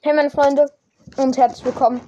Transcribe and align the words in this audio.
Hey 0.00 0.12
meine 0.14 0.30
Freunde 0.30 0.66
und 1.16 1.36
herzlich 1.36 1.64
willkommen 1.64 2.00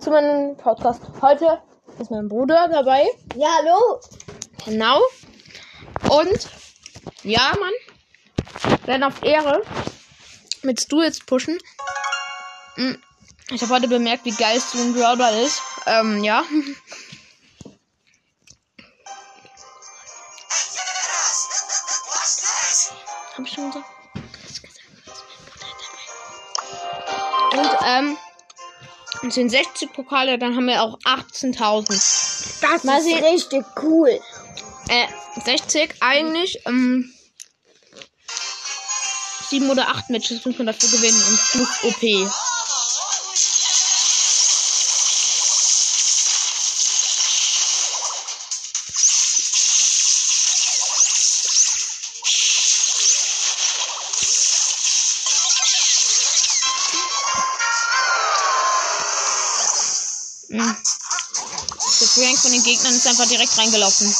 zu 0.00 0.10
meinem 0.10 0.56
Podcast. 0.56 1.02
Heute 1.20 1.60
ist 1.98 2.10
mein 2.10 2.28
Bruder 2.28 2.68
dabei. 2.70 3.06
Ja, 3.36 3.48
hallo. 3.58 4.00
Genau. 4.64 5.00
Und 6.08 6.48
ja, 7.22 7.52
Mann. 7.60 8.78
Werden 8.86 9.02
auf 9.04 9.22
Ehre 9.22 9.62
mit 10.62 10.80
Stu 10.80 11.02
jetzt 11.02 11.26
pushen. 11.26 11.58
Hm, 12.76 12.98
Ich 13.50 13.62
habe 13.62 13.74
heute 13.74 13.88
bemerkt, 13.88 14.24
wie 14.24 14.30
geil 14.32 14.60
Stu 14.60 14.78
ein 14.78 14.94
Brawler 14.94 15.42
ist. 15.42 15.62
Ähm, 15.86 16.24
ja. 16.24 16.42
Es 29.28 29.34
sind 29.34 29.50
60 29.50 29.92
Pokale, 29.92 30.38
dann 30.38 30.56
haben 30.56 30.66
wir 30.66 30.82
auch 30.82 30.98
18.000. 31.00 32.60
Das 32.60 32.84
Mal 32.84 32.98
ist 32.98 33.04
sehen. 33.04 33.24
richtig 33.24 33.64
cool. 33.82 34.20
Äh, 34.88 35.06
60 35.44 35.96
eigentlich. 36.00 36.60
Ähm, 36.66 37.12
7 39.48 39.70
oder 39.70 39.88
8 39.88 40.10
Matches 40.10 40.44
müssen 40.44 40.58
wir 40.58 40.66
dafür 40.66 40.90
gewinnen 40.90 41.22
und 41.28 41.40
plus 41.50 41.84
OP. 41.84 42.30
Gegnern 62.84 62.98
ist 62.98 63.06
einfach 63.06 63.26
direkt 63.26 63.56
reingelaufen. 63.56 64.14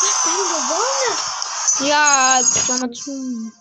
Was 0.00 0.24
denn 3.04 3.52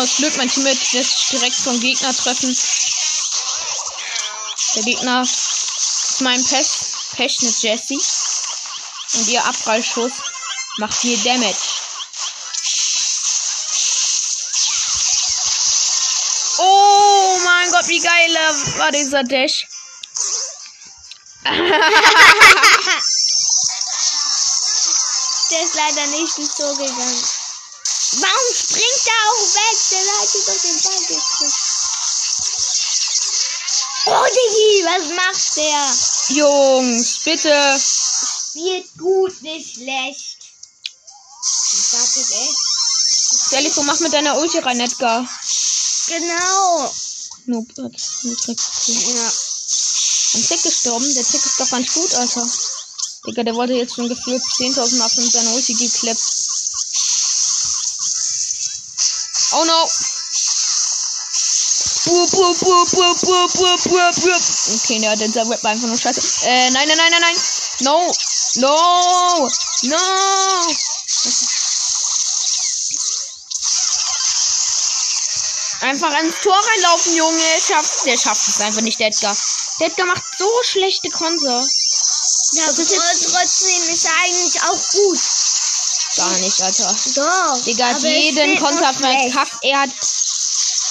Ja, 0.00 0.06
das 0.06 0.16
Glück. 0.16 0.34
Mein 0.38 0.48
Teammate 0.48 0.96
lässt 0.96 1.30
direkt 1.30 1.56
vom 1.56 1.78
Gegner 1.78 2.16
treffen. 2.16 2.56
Der 4.74 4.82
Gegner 4.82 5.20
ist 5.20 6.20
mein 6.20 6.42
Pech, 6.42 6.68
Pech 7.16 7.42
mit 7.42 7.60
Jessie. 7.60 8.00
Und 9.12 9.28
ihr 9.28 9.44
Abprallschuss 9.44 10.12
macht 10.78 10.94
viel 10.94 11.18
Damage. 11.18 11.54
Oh 16.56 17.38
mein 17.44 17.70
Gott, 17.70 17.86
wie 17.88 18.00
geil 18.00 18.34
war 18.78 18.90
dieser 18.92 19.22
Dash. 19.22 19.66
Der 25.50 25.62
ist 25.62 25.74
leider 25.74 26.06
nicht 26.06 26.56
Tor 26.56 26.74
gegangen. 26.76 27.39
Warum 28.12 28.54
springt 28.54 29.06
er 29.06 29.20
auch 29.30 29.46
weg? 29.54 29.76
Der 29.90 30.02
hat 30.20 30.30
doch 30.46 30.60
den 30.62 30.82
Ball 30.82 31.00
gekriegt. 31.06 31.54
Oh, 34.06 34.26
Digi, 34.26 34.84
was 34.84 35.04
macht 35.14 35.56
der? 35.56 36.36
Jungs, 36.36 37.18
bitte. 37.22 37.80
Spielt 38.50 38.98
gut, 38.98 39.42
nicht 39.42 39.74
schlecht. 39.74 40.38
Ich 41.72 41.88
sag 41.88 42.00
das 42.00 42.30
echt. 42.30 43.52
Delico, 43.52 43.82
mach 43.82 44.00
mit 44.00 44.12
deiner 44.12 44.38
Ulti 44.38 44.58
rein, 44.58 44.80
Edgar. 44.80 45.28
Genau. 46.06 46.94
Noob 47.46 47.68
hat 47.78 47.92
gekriegt. 48.22 48.60
Ja. 48.86 49.32
Ein 50.34 50.46
Tick 50.46 50.62
gestorben. 50.62 51.14
Der 51.14 51.24
Tick 51.24 51.44
ist 51.44 51.60
doch 51.60 51.70
ganz 51.70 51.92
gut, 51.92 52.14
Alter. 52.14 52.48
Digga, 53.26 53.42
der 53.44 53.54
wollte 53.54 53.74
jetzt 53.74 53.94
schon 53.94 54.08
gefühlt 54.08 54.42
10.000 54.42 54.96
Mal 54.96 55.08
von 55.08 55.30
seiner 55.30 55.52
Ulti 55.52 55.74
geklappt. 55.74 56.20
Oh 59.60 59.64
no. 59.66 59.84
Buh, 62.06 62.26
buh, 62.32 62.54
buh, 62.54 62.86
buh, 62.86 63.14
buh, 63.20 63.48
buh, 63.52 63.76
buh, 63.84 64.12
buh. 64.24 64.40
Okay, 64.74 65.06
hat 65.06 65.20
der 65.20 65.48
Web 65.50 65.62
einfach 65.62 65.86
nur 65.86 65.98
scheiße. 65.98 66.46
Äh, 66.46 66.70
nein, 66.70 66.88
nein, 66.88 66.96
nein, 66.96 67.10
nein, 67.10 67.20
nein. 67.20 67.36
No. 67.80 68.10
No. 68.56 69.50
No. 69.82 70.66
Einfach 75.82 76.18
ins 76.20 76.34
Tor 76.42 76.56
reinlaufen, 76.56 77.16
Junge. 77.16 77.42
Schafft, 77.60 78.06
der 78.06 78.16
schafft 78.16 78.48
es 78.48 78.60
einfach 78.60 78.80
nicht, 78.80 78.98
der 78.98 79.08
Edgar. 79.08 79.36
Der 79.78 79.88
Edgar 79.88 80.06
macht 80.06 80.22
so 80.38 80.48
schlechte 80.62 81.10
Konter. 81.10 81.60
Ja, 82.52 82.66
Das 82.66 82.78
ist 82.78 82.90
jetzt- 82.92 83.30
trotzdem 83.30 83.94
ist 83.94 84.04
er 84.06 84.12
eigentlich 84.24 84.62
auch 84.62 84.90
gut. 84.92 85.20
Gar 86.20 86.38
nicht, 86.38 86.60
Alter. 86.62 86.96
Doch. 87.16 87.64
Digga 87.64 87.86
hat 87.88 88.02
jeden 88.02 88.58
Konter 88.58 88.92
verkackt. 88.94 89.52
Er 89.62 89.80
hat. 89.80 89.90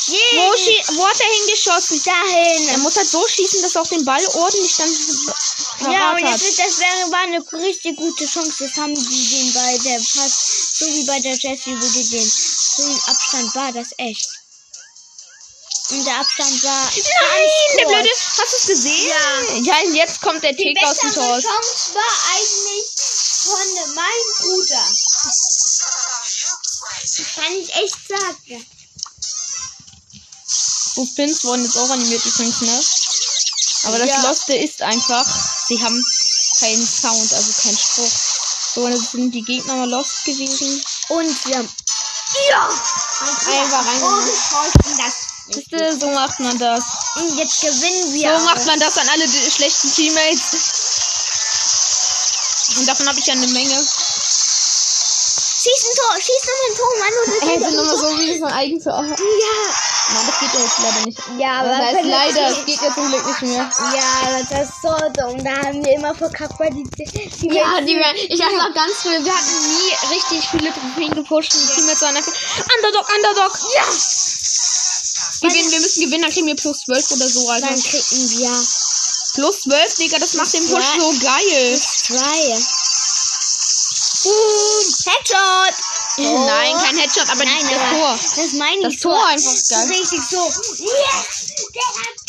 Wo, 0.09 0.15
Jeden. 0.15 0.53
schie- 0.57 0.97
wo 0.97 1.07
hat 1.07 1.19
er 1.19 1.27
hingeschossen? 1.27 2.01
Dahin. 2.03 2.67
Er 2.69 2.77
muss 2.79 2.95
halt 2.95 3.07
so 3.09 3.27
schießen, 3.27 3.61
dass 3.61 3.75
er 3.75 3.81
auch 3.83 3.87
den 3.87 4.03
Ball 4.03 4.25
ordentlich 4.33 4.75
dann 4.77 5.93
Ja, 5.93 6.11
und 6.13 6.19
jetzt 6.25 6.41
ist, 6.49 6.57
das 6.57 6.79
wäre, 6.79 7.11
war 7.11 7.19
eine 7.19 7.43
richtig 7.63 7.95
gute 7.95 8.25
Chance. 8.25 8.51
Das 8.67 8.75
haben 8.77 8.95
die 8.95 9.29
den 9.29 9.53
bei 9.53 9.77
der 9.77 9.99
fast, 9.99 10.79
so 10.79 10.85
wie 10.87 11.03
bei 11.05 11.19
der 11.19 11.35
Jessie, 11.35 11.77
wo 11.79 11.87
die 11.87 12.09
den, 12.09 12.27
so 12.75 12.83
ein 12.85 13.01
Abstand 13.05 13.53
war 13.53 13.71
das 13.71 13.89
echt. 13.97 14.27
Und 15.91 16.05
der 16.05 16.19
Abstand 16.19 16.63
war 16.63 16.85
Nein, 16.85 17.77
der. 17.77 17.85
Blöde. 17.85 18.09
Hast 18.37 18.51
du 18.51 18.57
es 18.57 18.65
gesehen? 18.67 19.09
Ja. 19.09 19.73
Ja, 19.75 19.83
und 19.85 19.93
jetzt 19.95 20.21
kommt 20.21 20.41
der 20.43 20.53
Die 20.53 20.63
Tick 20.73 20.83
aus 20.83 20.97
dem 20.97 21.09
bessere 21.09 21.25
Tor. 21.25 21.39
Chance 21.41 21.93
war 21.93 22.33
eigentlich 22.33 22.85
von 23.43 23.95
meinem 23.95 24.37
Bruder. 24.39 24.83
Kann 27.35 27.53
ich 27.61 27.73
echt 27.75 27.97
sagen. 28.07 28.65
Wo 30.95 31.05
Pins 31.15 31.43
wurden 31.43 31.63
jetzt 31.63 31.77
auch 31.77 31.89
animiert 31.89 32.25
übrigens, 32.25 32.61
ne? 32.61 32.83
Aber 33.83 33.99
das 33.99 34.09
Ja. 34.09 34.21
Loste 34.21 34.55
ist 34.55 34.81
einfach, 34.81 35.25
sie 35.67 35.81
haben 35.81 36.03
keinen 36.59 36.85
Sound, 36.85 37.33
also 37.33 37.51
keinen 37.61 37.77
Spruch. 37.77 38.11
So, 38.75 38.81
und 38.85 38.93
jetzt 38.93 39.11
sind 39.11 39.31
die 39.31 39.43
Gegner 39.43 39.75
mal 39.75 39.89
lost 39.89 40.25
gewesen. 40.25 40.83
Und 41.09 41.45
wir 41.45 41.57
haben. 41.57 41.69
Ja! 42.49 42.69
Einfach 42.69 43.85
rein. 43.85 44.03
Oh, 44.03 44.21
das. 44.97 45.13
So 45.99 46.11
macht 46.11 46.39
man 46.39 46.57
das. 46.59 46.83
Und 47.15 47.37
jetzt 47.37 47.61
gewinnen 47.61 48.13
wir. 48.13 48.37
So 48.37 48.45
macht 48.45 48.65
man 48.65 48.79
das 48.79 48.97
an 48.97 49.09
alle 49.09 49.27
schlechten 49.27 49.91
Teammates. 49.93 50.61
Und 52.77 52.87
davon 52.87 53.07
habe 53.07 53.19
ich 53.19 53.25
ja 53.25 53.33
eine 53.33 53.47
Menge. 53.47 53.87
Schieß 55.61 55.81
ein 55.83 55.95
Tor, 55.99 56.15
schieß 56.21 56.43
noch 56.47 56.61
ein 56.69 56.75
Tor, 56.77 56.91
Mann. 56.99 57.13
Und 57.19 57.49
Hey, 57.49 57.59
sind 57.59 57.73
immer 57.73 57.97
so 57.97 58.07
wie 58.17 58.39
so 58.39 58.45
ein 58.45 58.53
Eigentor. 58.53 59.01
Nein, 59.01 59.17
Ja. 59.19 60.21
das 60.25 60.39
geht 60.39 60.53
ja 60.53 60.59
jetzt 60.61 60.79
leider 60.79 61.05
nicht. 61.05 61.19
Ja, 61.37 61.63
Das 61.63 61.77
heißt 61.77 62.05
leider, 62.05 62.47
es 62.49 62.65
geht 62.65 62.81
ja 62.81 62.93
zum 62.95 63.09
Glück 63.09 63.25
nicht 63.27 63.41
mehr. 63.41 63.69
Ja, 63.93 64.39
das 64.49 64.69
ist 64.69 64.81
so 64.81 64.95
dumm. 65.19 65.43
Da 65.43 65.51
haben 65.67 65.83
wir 65.83 65.93
immer 65.95 66.15
verkackt, 66.15 66.57
weil 66.59 66.69
die, 66.71 66.83
die 66.95 67.53
Ja, 67.53 67.81
die, 67.81 67.99
ich 68.29 68.39
weiß 68.39 68.53
noch 68.57 68.73
ganz 68.73 68.93
früh, 69.01 69.11
wir 69.23 69.35
hatten 69.35 69.59
nie 69.67 70.15
richtig 70.15 70.47
viele 70.49 70.71
Trophäen 70.73 71.13
gepusht. 71.13 71.53
Und 71.53 71.75
die 71.75 72.01
waren 72.01 72.15
einfach 72.15 72.33
Underdog, 72.77 73.05
Underdog. 73.15 73.59
Ja! 73.75 73.83
Gewinnen, 75.41 75.71
wir 75.71 75.79
müssen 75.81 76.03
gewinnen, 76.05 76.21
dann 76.23 76.31
kriegen 76.31 76.47
wir 76.47 76.55
plus 76.55 76.79
12 76.85 77.11
oder 77.11 77.27
so, 77.27 77.49
Alter. 77.49 77.67
Dann 77.67 77.81
kriegen 77.81 78.29
wir 78.39 78.67
Plus 79.35 79.59
12, 79.61 79.95
Digga, 79.95 80.19
das 80.19 80.33
macht 80.33 80.53
den 80.53 80.67
Push 80.67 80.85
so 80.99 81.13
geil. 81.21 81.79
zwei. 81.79 82.57
Boom! 84.29 84.85
Headshot! 85.05 85.75
Oh. 86.17 86.45
Nein, 86.45 86.75
kein 86.77 86.97
Headshot, 86.97 87.29
aber 87.29 87.45
Nein, 87.45 87.65
das 87.69 87.89
Tor. 87.89 88.19
Das 88.35 88.53
meine 88.53 88.87
ich. 88.87 88.95
Das 88.95 89.01
Tor 89.01 89.25
einfach 89.25 89.55
so 89.55 89.75
geil. 89.75 89.87
richtig 89.87 90.19
so. 90.29 90.45
Yes! 90.77 91.49
Der 91.73 91.89
geil! 91.95 92.19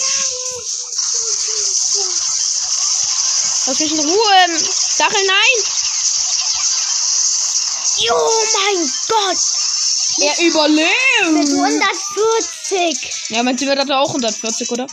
Lass 3.66 3.78
mich 3.80 3.92
in 3.92 4.00
Ruhe. 4.00 4.58
Stachel, 4.94 5.26
nein. 5.26 5.64
Oh 8.10 8.44
mein 8.54 8.92
Gott! 9.08 9.38
Er 10.20 10.38
überlebt. 10.46 11.32
Mit 11.32 11.48
140! 11.48 13.10
Ja, 13.28 13.42
mein 13.42 13.56
Team 13.56 13.68
hatte 13.70 13.96
auch 13.96 14.08
140, 14.08 14.70
oder? 14.70 14.86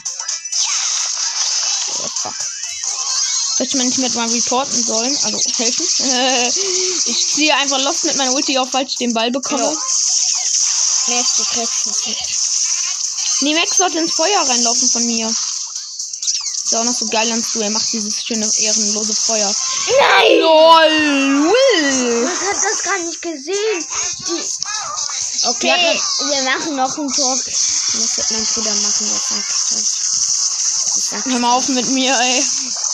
Hätte 3.67 3.79
man 3.79 3.87
nicht 3.87 3.97
mit 3.97 4.15
mal 4.15 4.29
reporten 4.29 4.81
sollen, 4.81 5.13
also 5.25 5.41
helfen. 5.57 5.85
ich 7.05 7.27
ziehe 7.27 7.53
einfach 7.53 7.77
Lost 7.81 8.05
mit 8.05 8.15
meiner 8.15 8.33
Ulti 8.33 8.57
auf, 8.57 8.69
falls 8.71 8.91
ich 8.91 8.97
den 8.97 9.13
Ball 9.13 9.29
bekomme. 9.29 9.61
Ja. 9.61 9.69
Max, 11.13 11.35
du 11.35 11.43
kriegst. 11.43 13.41
Nee, 13.41 13.53
Max 13.55 13.75
sollte 13.75 13.99
ins 13.99 14.13
Feuer 14.13 14.39
reinlaufen 14.39 14.87
von 14.87 15.05
mir. 15.05 15.27
Ist 15.27 16.75
auch 16.77 16.85
noch 16.85 16.93
so 16.93 17.07
geil 17.07 17.29
ans 17.29 17.51
du. 17.51 17.59
Er 17.59 17.69
macht 17.71 17.91
dieses 17.91 18.23
schöne, 18.23 18.49
ehrenlose 18.57 19.13
Feuer. 19.13 19.53
Nein! 19.99 20.39
LOL! 20.39 22.21
Man 22.23 22.39
hat 22.39 22.63
das 22.63 22.83
gar 22.83 22.99
nicht 22.99 23.21
gesehen. 23.21 23.85
Die... 24.29 25.47
Okay, 25.49 25.67
Ja, 25.67 25.75
wir 26.29 26.41
machen 26.43 26.77
noch 26.77 26.97
ein 26.97 27.09
Tor. 27.09 27.35
Das 27.35 28.17
wird 28.17 28.31
mein 28.31 28.45
Bruder 28.45 28.75
machen, 28.75 29.07
sagt 29.07 29.71
das. 29.71 31.25
Hör 31.25 31.39
mal 31.39 31.51
auf 31.51 31.67
mit 31.67 31.89
mir, 31.89 32.17
ey. 32.17 32.43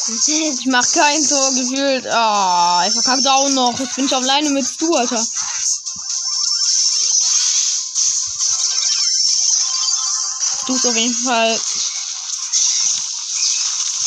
Ich 0.27 0.65
mach 0.65 0.85
kein 0.91 1.27
Tor 1.27 1.53
gefühlt. 1.53 2.07
Ah, 2.07 2.83
ich 2.85 2.93
verkacke 2.93 3.31
auch 3.31 3.49
noch. 3.49 3.79
Jetzt 3.79 3.95
bin 3.95 4.05
ich 4.05 4.15
alleine 4.15 4.49
mit 4.49 4.65
du, 4.81 4.93
Alter. 4.95 5.25
Du 10.65 10.75
ist 10.75 10.85
auf 10.85 10.95
jeden 10.95 11.13
Fall 11.13 11.61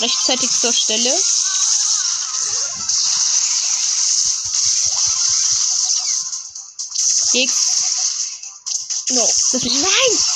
rechtzeitig 0.00 0.50
zur 0.50 0.72
Stelle. 0.72 1.14
X. 7.32 7.76
No. 9.10 9.22
Das 9.22 9.62
Nein! 9.62 10.35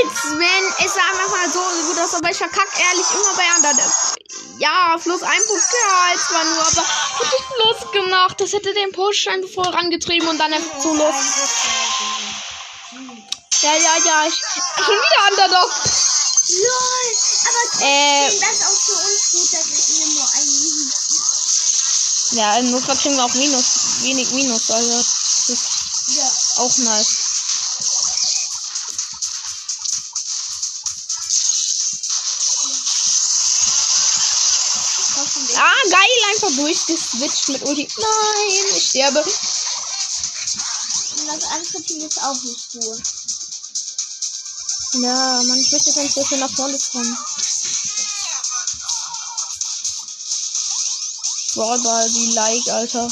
Als 0.00 0.38
wenn 0.38 0.86
es 0.86 0.94
sah 0.94 1.12
manchmal 1.16 1.50
so 1.52 1.60
gut 1.86 1.98
aus, 1.98 2.14
aber 2.14 2.30
ich 2.30 2.36
verkack 2.38 2.68
ehrlich 2.78 3.06
immer 3.12 3.34
bei 3.36 3.44
anderen. 3.54 3.92
Ja, 4.58 4.96
plus 5.02 5.22
ein 5.22 5.42
Pokal 5.46 6.18
zwar 6.28 6.44
nur, 6.44 6.62
aber 6.66 6.84
hätte 7.18 7.36
ich 7.38 7.46
bloß 7.62 7.92
gemacht. 7.92 8.40
Das 8.40 8.52
hätte 8.52 8.72
den 8.74 8.92
Poststein 8.92 9.42
voll 9.52 9.68
rangetrieben 9.68 10.28
und 10.28 10.38
dann 10.38 10.52
einfach 10.52 10.78
zu 10.80 10.94
los. 10.94 11.14
Ja, 13.62 13.74
ja, 13.74 13.96
ja, 14.04 14.26
ich. 14.26 14.34
Schon 14.34 14.96
wieder 14.96 15.28
Underdog. 15.30 15.70
LOL! 16.48 17.14
Aber 17.48 17.62
trotzdem, 17.70 17.86
Äh. 17.86 18.40
das 18.40 18.62
auch 18.66 18.80
für 18.80 18.98
uns 19.06 19.30
gut, 19.32 19.52
dass 19.52 19.88
wir 19.88 20.06
nur 20.06 20.28
einen 20.32 20.92
Ja, 22.32 22.56
im 22.58 22.70
Notfall 22.70 22.96
kriegen 22.96 23.16
wir 23.16 23.24
auch 23.24 23.34
Minus, 23.34 23.64
wenig 24.02 24.30
Minus, 24.32 24.70
also 24.70 24.96
das 24.98 25.48
ist 25.48 26.16
Ja. 26.16 26.24
auch 26.62 26.76
nice. 26.78 27.19
Durchgeswitcht 36.56 37.48
mit 37.48 37.62
Ulti. 37.62 37.88
Nein, 37.96 38.76
ich 38.76 38.88
sterbe. 38.88 39.20
Und 39.20 39.26
das 41.28 41.44
andere 41.50 41.82
Team 41.82 42.06
ist 42.06 42.22
auch 42.22 42.42
nicht 42.42 42.70
gut. 42.72 43.02
Ja, 44.94 45.42
Mann, 45.44 45.60
ich 45.60 45.70
möchte 45.70 45.90
jetzt 45.90 45.98
ein 45.98 46.12
bisschen 46.12 46.40
nach 46.40 46.50
vorne 46.50 46.76
kommen. 46.92 47.16
Brawlball, 51.54 52.12
wie 52.14 52.32
like, 52.32 52.68
Alter. 52.68 53.08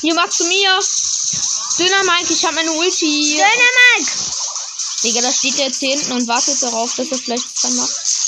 Hier, 0.00 0.14
mach 0.14 0.30
zu 0.30 0.44
mir. 0.44 0.80
Dünner 1.78 2.04
Mike, 2.04 2.32
ich 2.32 2.44
hab 2.44 2.54
meine 2.54 2.72
Ulti. 2.72 3.36
Dynamik! 3.36 4.12
Digga, 5.02 5.20
da 5.20 5.32
steht 5.32 5.58
der 5.58 5.66
jetzt 5.66 5.80
hier 5.80 5.96
hinten 5.96 6.12
und 6.12 6.28
wartet 6.28 6.62
darauf, 6.62 6.94
dass 6.94 7.08
er 7.08 7.18
vielleicht 7.18 7.44
was 7.44 7.54
dran 7.60 7.76
macht. 7.76 8.21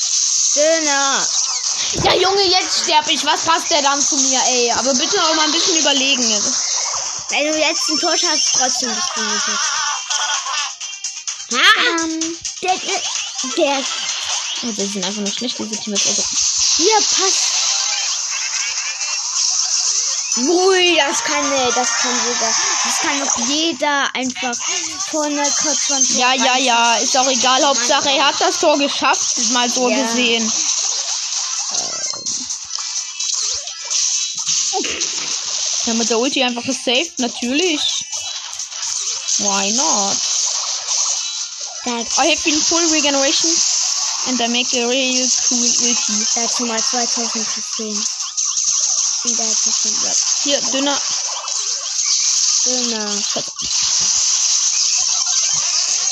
Döner! 0.54 1.28
Ja, 2.04 2.14
Junge, 2.14 2.42
jetzt 2.42 2.84
sterb 2.84 3.08
ich. 3.08 3.24
Was 3.24 3.42
passt 3.42 3.70
der 3.70 3.82
dann 3.82 4.00
zu 4.00 4.16
mir, 4.16 4.40
ey? 4.46 4.70
Aber 4.72 4.94
bitte 4.94 5.22
auch 5.22 5.34
mal 5.34 5.44
ein 5.44 5.52
bisschen 5.52 5.76
überlegen. 5.78 6.22
Wenn 7.30 7.52
du 7.52 7.58
jetzt 7.58 7.88
ein 7.88 7.98
Tor 7.98 8.16
schaffst, 8.16 8.54
trotzdem 8.56 8.94
bist 8.94 9.08
du 9.16 9.20
nicht. 9.22 9.48
Ah! 11.52 12.02
Ähm, 12.02 12.38
Der, 12.62 12.76
der, 13.56 13.84
oh, 14.62 14.72
die 14.72 14.86
sind 14.86 15.04
einfach 15.04 15.20
nur 15.20 15.32
schlecht, 15.32 15.58
diese 15.58 15.80
Teams. 15.80 16.06
Also, 16.06 16.22
hier 16.76 16.96
passt. 16.96 17.53
Ui, 20.36 20.96
das 20.96 21.22
kann, 21.22 21.52
äh, 21.52 21.72
das 21.74 21.88
kann 21.98 22.12
sogar, 22.26 22.54
das 22.84 22.98
kann 23.00 23.20
doch 23.20 23.48
jeder 23.48 24.12
einfach 24.14 24.54
vorne 25.10 25.42
kurz 25.62 25.84
von 25.86 26.04
Tor 26.04 26.16
ja, 26.18 26.32
ja, 26.34 26.56
ja. 26.56 26.96
Ist 26.96 27.16
auch 27.16 27.28
egal. 27.28 27.62
Hauptsache, 27.64 28.10
er 28.10 28.26
hat 28.26 28.40
das 28.40 28.58
Tor 28.58 28.76
geschafft. 28.76 29.36
Mal 29.52 29.70
so 29.70 29.88
Ja. 29.88 30.02
gesehen. 30.02 30.52
Ja, 35.86 35.94
mit 35.94 36.08
der 36.08 36.18
Ulti 36.18 36.42
einfach 36.42 36.64
gesaved, 36.64 37.18
natürlich. 37.18 37.80
Why 39.38 39.72
not? 39.72 40.16
Das, 41.84 42.18
I 42.18 42.30
have 42.30 42.42
been 42.44 42.58
full 42.58 42.84
regeneration 42.92 43.50
and 44.28 44.40
I 44.40 44.48
make 44.48 44.72
a 44.74 44.86
real 44.88 45.28
cool 45.50 45.58
ulti. 45.60 46.26
dazu 46.34 46.64
mal 46.64 46.78
2010. 46.82 48.23
Wieder 49.24 49.42
von 49.42 49.72
Red. 50.04 50.16
Hier, 50.42 50.60
dünner. 50.60 51.00
Döner. 52.64 53.22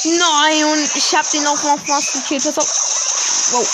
Nein, 0.04 0.64
und 0.64 0.96
ich 0.96 1.14
hab 1.14 1.30
den 1.30 1.46
auch 1.46 1.62
noch 1.62 1.86
fast 1.86 2.14
gekillt. 2.14 2.42
Pass 2.44 2.58
auf. 2.58 2.68
Wow. 3.50 3.68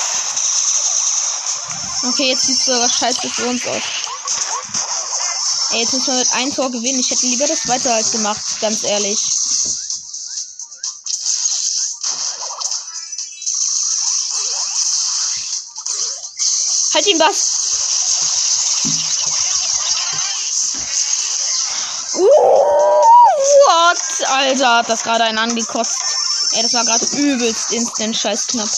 Okay, 2.10 2.30
jetzt 2.30 2.46
sieht 2.46 2.58
sogar 2.58 2.88
scheiße 2.88 3.30
für 3.30 3.46
uns 3.46 3.64
aus. 3.66 3.82
Ey, 5.70 5.82
jetzt 5.82 5.92
müssen 5.92 6.14
wir 6.14 6.18
mit 6.18 6.32
einem 6.32 6.54
Tor 6.54 6.70
gewinnen. 6.72 6.98
Ich 6.98 7.10
hätte 7.10 7.26
lieber 7.26 7.46
das 7.46 7.62
zweite 7.62 7.92
halt 7.92 8.10
gemacht, 8.10 8.42
ganz 8.60 8.82
ehrlich. 8.82 9.20
Halt 16.94 17.06
ihn 17.06 17.20
was. 17.20 17.57
Alter, 24.48 24.76
hat 24.78 24.88
das 24.88 25.02
gerade 25.02 25.24
einen 25.24 25.38
angekotzt. 25.38 26.00
Ey, 26.52 26.62
das 26.62 26.72
war 26.74 26.84
gerade 26.84 27.04
übelst 27.16 27.72
instant 27.72 28.16
scheiß 28.16 28.46
knapp. 28.46 28.68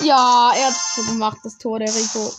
Ja, 0.00 0.52
er 0.54 0.66
hat 0.66 0.74
so 0.96 1.02
gemacht, 1.04 1.38
das 1.42 1.56
Tor 1.58 1.78
der 1.78 1.88
Rico. 1.94 2.32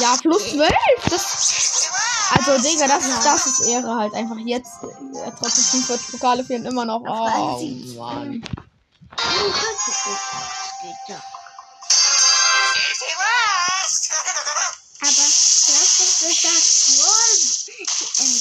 Ja, 0.00 0.16
plus 0.20 0.50
12. 0.52 0.70
Das, 1.10 1.90
also, 2.34 2.62
Digga, 2.62 2.86
das, 2.88 3.04
ist- 3.06 3.24
das 3.24 3.46
ist 3.46 3.60
Ehre 3.68 3.94
halt 3.96 4.14
einfach 4.14 4.36
jetzt. 4.38 4.82
äh, 4.82 5.30
Trotzdem 5.38 5.64
45 5.64 6.10
Pokale 6.12 6.44
fehlen 6.44 6.64
immer 6.64 6.84
noch. 6.84 7.00
Oh, 7.02 7.60
Mann. 7.98 8.42
Nicht. 10.04 10.20
Geht 10.82 11.08
ja. 11.08 11.22
Aber 15.00 15.10
du 15.10 15.20
hast 15.22 15.98
doch 15.98 16.14
gesagt, 16.26 16.66
Brawl, 16.86 17.34
ein 18.18 18.32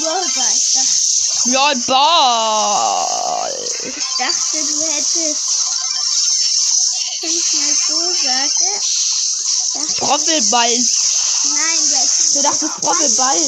Brawl, 0.00 0.26
Brawl, 0.34 0.52
ich 0.56 0.66
dachte, 0.72 1.50
Ja, 1.50 1.66
Ball. 1.86 3.58
ich 3.82 4.08
dachte, 4.18 4.56
du 4.66 4.76
hättest, 4.92 5.48
wenn 7.22 7.30
ich 7.30 7.52
mal 7.52 7.74
so 7.88 7.98
sage, 8.22 8.68
Brobbelball. 10.00 10.74
nein, 11.44 11.80
hättest 11.94 12.34
Du 12.36 12.42
dachtest 12.42 12.76
Brobbelball. 12.80 13.40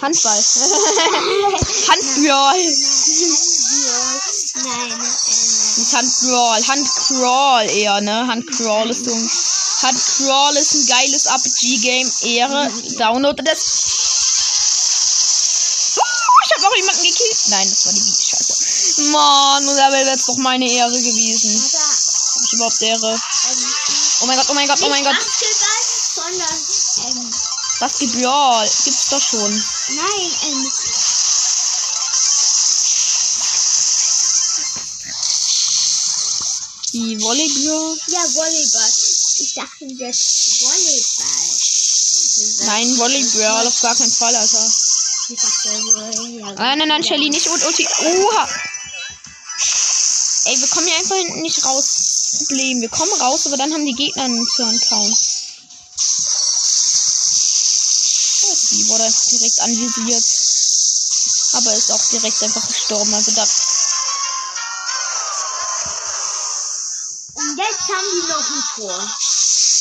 Handball. 0.00 0.42
Handball. 1.88 2.62
Nein, 4.54 4.88
nein, 4.88 4.98
Nicht 5.00 5.92
Handcrawl. 5.94 6.68
Handcrawl 6.68 7.70
eher, 7.70 8.00
ne? 8.02 8.26
Handcrawl 8.26 8.90
ist 8.90 9.06
so 9.06 9.12
ein. 9.12 9.30
Handcrawl 9.82 10.56
ist 10.56 10.74
ein 10.74 10.86
geiles 10.86 11.26
RPG-Game. 11.26 12.12
Ehre. 12.22 12.70
Download 12.98 13.42
das. 13.42 13.60
Uh, 15.96 16.02
ich 16.46 16.52
habe 16.54 16.68
auch 16.68 16.76
jemanden 16.76 17.02
gekillt. 17.02 17.38
Nein, 17.48 17.68
das 17.70 17.86
war 17.86 17.92
die 17.92 18.00
Bibi. 18.00 18.22
Scheiße. 18.22 19.02
Mann, 19.10 19.68
und 19.68 19.76
da 19.76 19.90
wäre 19.90 20.10
jetzt 20.10 20.28
doch 20.28 20.36
meine 20.36 20.70
Ehre 20.70 21.00
gewesen. 21.00 21.72
Hab 22.34 22.44
ich 22.44 22.52
überhaupt 22.52 22.82
Ehre? 22.82 23.20
Oh 24.20 24.26
mein 24.26 24.36
Gott, 24.36 24.46
oh 24.50 24.54
mein 24.54 24.68
Gott, 24.68 24.82
oh 24.82 24.88
mein 24.88 25.04
Gott. 25.04 25.16
Sondern, 26.14 26.58
ähm, 27.08 27.30
Basketball. 27.80 28.70
Gibt's 28.84 29.08
doch 29.08 29.20
schon. 29.20 29.50
nein, 29.88 30.32
ähm, 30.42 30.72
Die 37.02 37.20
Volleyball? 37.20 37.98
Ja, 38.06 38.22
Volleyball. 38.32 38.92
Ich 39.38 39.54
dachte, 39.54 39.86
das 39.98 40.18
Volleyball. 40.60 41.58
Nein, 42.66 42.96
Volleyball 42.96 43.66
auf 43.66 43.80
gar 43.80 43.96
keinen 43.96 44.12
Fall, 44.12 44.36
Alter. 44.36 44.72
Ich 45.28 45.40
dachte, 45.40 45.68
ja, 45.68 46.52
Nein, 46.52 46.78
nein, 46.78 46.88
nein, 46.88 47.02
Shelly, 47.02 47.28
nicht 47.28 47.48
und 47.48 47.64
Ulti. 47.64 47.88
Oha! 47.88 48.48
Ey, 50.44 50.60
wir 50.60 50.68
kommen 50.68 50.86
hier 50.86 50.96
einfach 50.96 51.16
hinten 51.16 51.42
nicht 51.42 51.64
raus. 51.64 51.86
Problem. 52.38 52.80
Wir 52.80 52.88
kommen 52.88 53.12
raus, 53.20 53.46
aber 53.46 53.56
dann 53.56 53.72
haben 53.72 53.84
die 53.84 53.94
Gegner 53.94 54.22
einen 54.22 54.46
Turn-Count. 54.46 55.18
Die 58.70 58.88
wurde 58.88 59.12
direkt 59.30 59.60
anvisiert. 59.60 60.24
Aber 61.54 61.74
ist 61.74 61.90
auch 61.90 62.04
direkt 62.06 62.42
einfach 62.42 62.66
gestorben. 62.66 63.12
Also 63.12 63.32
da. 63.32 63.44
Jetzt 67.82 67.96
haben 67.96 68.06
die 68.12 68.28
noch 68.28 68.50
ein 68.50 68.64
Tor. 68.74 69.16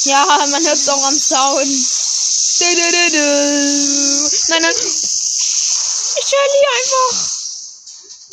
Ja, 0.03 0.47
man 0.49 0.65
hört 0.65 0.77
es 0.77 0.89
auch 0.89 1.03
am 1.03 1.17
Sound. 1.17 1.67
Du, 2.59 2.65
du, 2.65 2.91
du, 2.91 3.11
du. 3.11 4.29
Nein, 4.49 4.61
nein. 4.61 4.75
Shelly 6.23 6.61
einfach. 6.77 7.29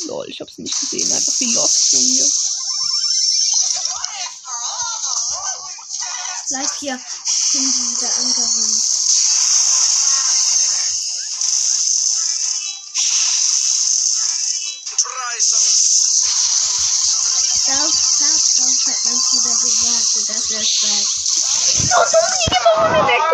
Lol, 0.05 0.29
ich 0.29 0.41
hab's 0.41 0.57
nicht 0.57 0.79
gesehen. 0.79 1.11
Einfach 1.11 1.33
wie 1.39 1.53
lost 1.53 1.89
von 1.89 1.99
mir. 2.05 2.25
Bleib 6.47 6.79
hier. 6.79 6.99
Sind 7.25 7.61
die 7.61 7.97
wieder 7.97 8.15
angerannt. 8.17 8.98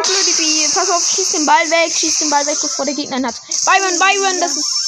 Immer 0.08 0.24
von 0.24 0.36
mir 0.36 0.36
weg, 0.36 0.36
du 0.36 0.36
blöde 0.36 0.38
Bi. 0.38 0.70
Pass 0.74 0.90
auf, 0.90 1.04
schieß 1.08 1.32
den 1.32 1.46
Ball 1.46 1.70
weg, 1.70 1.94
schieß 1.98 2.18
den 2.20 2.30
Ball 2.30 2.46
weg, 2.46 2.58
bevor 2.62 2.86
der 2.86 2.94
Gegner 2.94 3.18
ihn 3.18 3.28
hat. 3.28 3.36
Byron, 3.66 4.00
Byron, 4.00 4.40
das 4.40 4.58
ist 4.58 4.86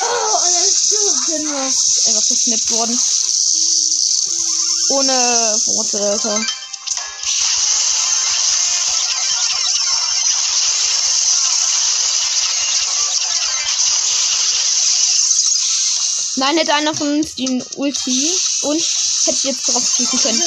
Oh, 0.00 0.46
und 0.46 0.54
er 0.54 0.64
ist 0.64 0.90
so 0.90 0.96
genau. 1.26 1.56
einfach 1.56 2.28
gesnippt 2.28 2.70
worden. 2.70 3.00
Ohne 4.90 5.12
Worte, 5.66 6.00
Alter. 6.00 6.46
Nein, 16.36 16.58
hätte 16.58 16.74
einer 16.74 16.94
von 16.94 17.08
uns 17.18 17.34
den 17.34 17.60
Ulti 17.74 18.30
und 18.62 18.80
hätte 19.24 19.48
jetzt 19.48 19.68
drauf 19.68 19.82
schießen 19.96 20.20
können. 20.20 20.42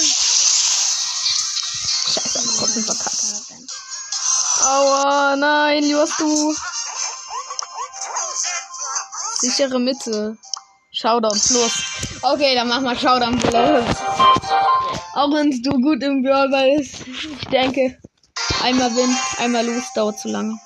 Aua, 4.71 5.35
nein, 5.35 5.83
wie 5.83 5.95
warst 5.95 6.17
du? 6.21 6.55
Sichere 9.41 9.77
Mitte. 9.77 10.37
Showdown 10.93 11.37
plus. 11.41 11.73
Okay, 12.21 12.55
dann 12.55 12.69
mach 12.69 12.79
mal 12.79 12.97
Showdown 12.97 13.37
plus. 13.37 13.85
Auch 15.13 15.29
wenn 15.33 15.51
du 15.61 15.71
gut 15.71 16.01
im 16.03 16.23
Brawler 16.23 16.77
bist. 16.77 17.05
Ich 17.05 17.47
denke, 17.49 17.99
einmal 18.63 18.95
win, 18.95 19.13
einmal 19.39 19.65
los, 19.65 19.83
dauert 19.93 20.17
zu 20.17 20.29
lange. 20.29 20.57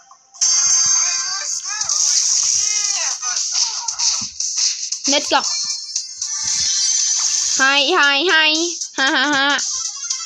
Go. 5.08 5.42
Hi, 7.58 7.82
hi, 7.98 8.30
hi. 8.30 8.78
Ha, 8.98 9.04
ha, 9.04 9.34
ha. 9.34 9.58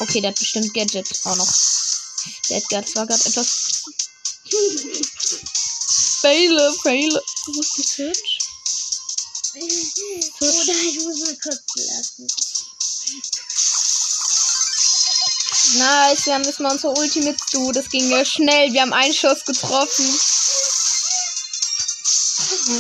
Okay, 0.01 0.19
der 0.19 0.31
hat 0.31 0.39
bestimmt 0.39 0.73
Gadget 0.73 1.07
auch 1.23 1.35
noch. 1.37 1.47
Der 2.49 2.57
Edgar 2.57 2.85
zwar 2.85 3.07
gerade 3.07 3.23
etwas. 3.23 3.68
Faile, 6.21 6.73
faile. 6.83 7.23
Wo 7.47 7.59
ist 7.59 7.77
die 7.77 7.83
Search? 7.83 8.39
Oder 10.39 10.73
ich 10.73 10.99
muss 11.01 11.19
mal 11.19 11.37
kurz 11.41 11.61
lassen. 11.75 12.27
Nice, 15.77 16.25
wir 16.25 16.33
haben 16.33 16.43
jetzt 16.43 16.59
mal 16.59 16.71
unser 16.71 16.97
Ulti 16.97 17.21
mit 17.21 17.37
du. 17.51 17.71
Das 17.71 17.89
ging 17.89 18.09
ja 18.09 18.25
schnell. 18.25 18.73
Wir 18.73 18.81
haben 18.81 18.93
einen 18.93 19.13
Schuss 19.13 19.45
getroffen. 19.45 20.19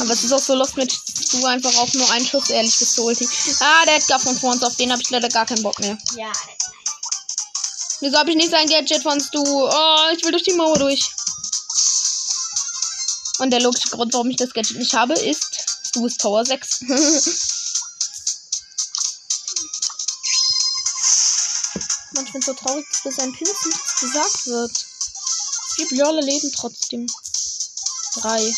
Aber 0.01 0.13
es 0.13 0.23
ist 0.23 0.33
auch 0.33 0.39
so 0.39 0.55
lost 0.55 0.77
mit 0.77 0.91
du 1.31 1.45
einfach 1.45 1.75
auch 1.75 1.93
nur 1.93 2.09
einen 2.11 2.25
Schuss, 2.25 2.49
ehrlich 2.49 2.77
bist 2.77 2.97
du 2.97 3.03
Ulti. 3.03 3.27
Ah, 3.59 3.85
der 3.85 3.97
Edgar 3.97 4.19
von 4.19 4.37
vor 4.37 4.51
uns, 4.51 4.63
auf 4.63 4.75
den 4.75 4.91
habe 4.91 5.01
ich 5.01 5.09
leider 5.09 5.29
gar 5.29 5.45
keinen 5.45 5.61
Bock 5.63 5.79
mehr. 5.79 5.97
Ja, 6.17 6.31
Wieso 8.01 8.17
habe 8.17 8.29
ich 8.31 8.37
nicht 8.37 8.51
sein 8.51 8.67
Gadget 8.67 9.03
von 9.03 9.21
du? 9.31 9.43
Oh, 9.43 10.13
ich 10.15 10.23
will 10.23 10.31
durch 10.31 10.43
die 10.43 10.53
Mauer 10.53 10.77
durch. 10.77 11.01
Und 13.39 13.51
der 13.51 13.61
logische 13.61 13.89
Grund, 13.89 14.13
warum 14.13 14.29
ich 14.29 14.37
das 14.37 14.53
Gadget 14.53 14.77
nicht 14.77 14.93
habe, 14.93 15.13
ist, 15.13 15.65
du 15.93 16.03
bist 16.03 16.19
Power 16.19 16.45
6. 16.45 16.81
Mann, 22.11 22.25
ich 22.25 22.33
bin 22.33 22.41
so 22.41 22.53
traurig, 22.53 22.85
dass 23.03 23.15
seinen 23.15 23.33
Pins 23.33 23.65
nichts 23.65 23.99
gesagt 24.01 24.45
wird. 24.47 24.71
Die 25.77 25.95
Brawler 25.95 26.21
leben 26.21 26.51
trotzdem. 26.53 27.07
Drei. 28.15 28.53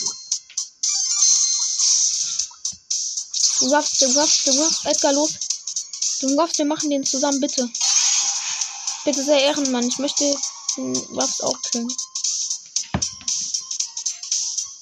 Du 3.59 3.67
ruffst, 3.67 4.01
du 4.01 4.05
ruffst, 4.07 4.47
du 4.47 4.51
ruffst. 4.51 4.85
Edgar, 4.85 5.13
los. 5.13 5.33
Du 6.21 6.39
ruffst, 6.39 6.57
wir 6.57 6.65
machen 6.65 6.89
den 6.89 7.03
zusammen, 7.03 7.39
bitte. 7.39 7.69
Bitte 9.05 9.23
sehr 9.23 9.41
Ehrenmann. 9.41 9.87
Ich 9.87 9.99
möchte 9.99 10.35
den 10.77 10.95
Ruffs 10.95 11.41
auch 11.41 11.61
killen. 11.69 11.87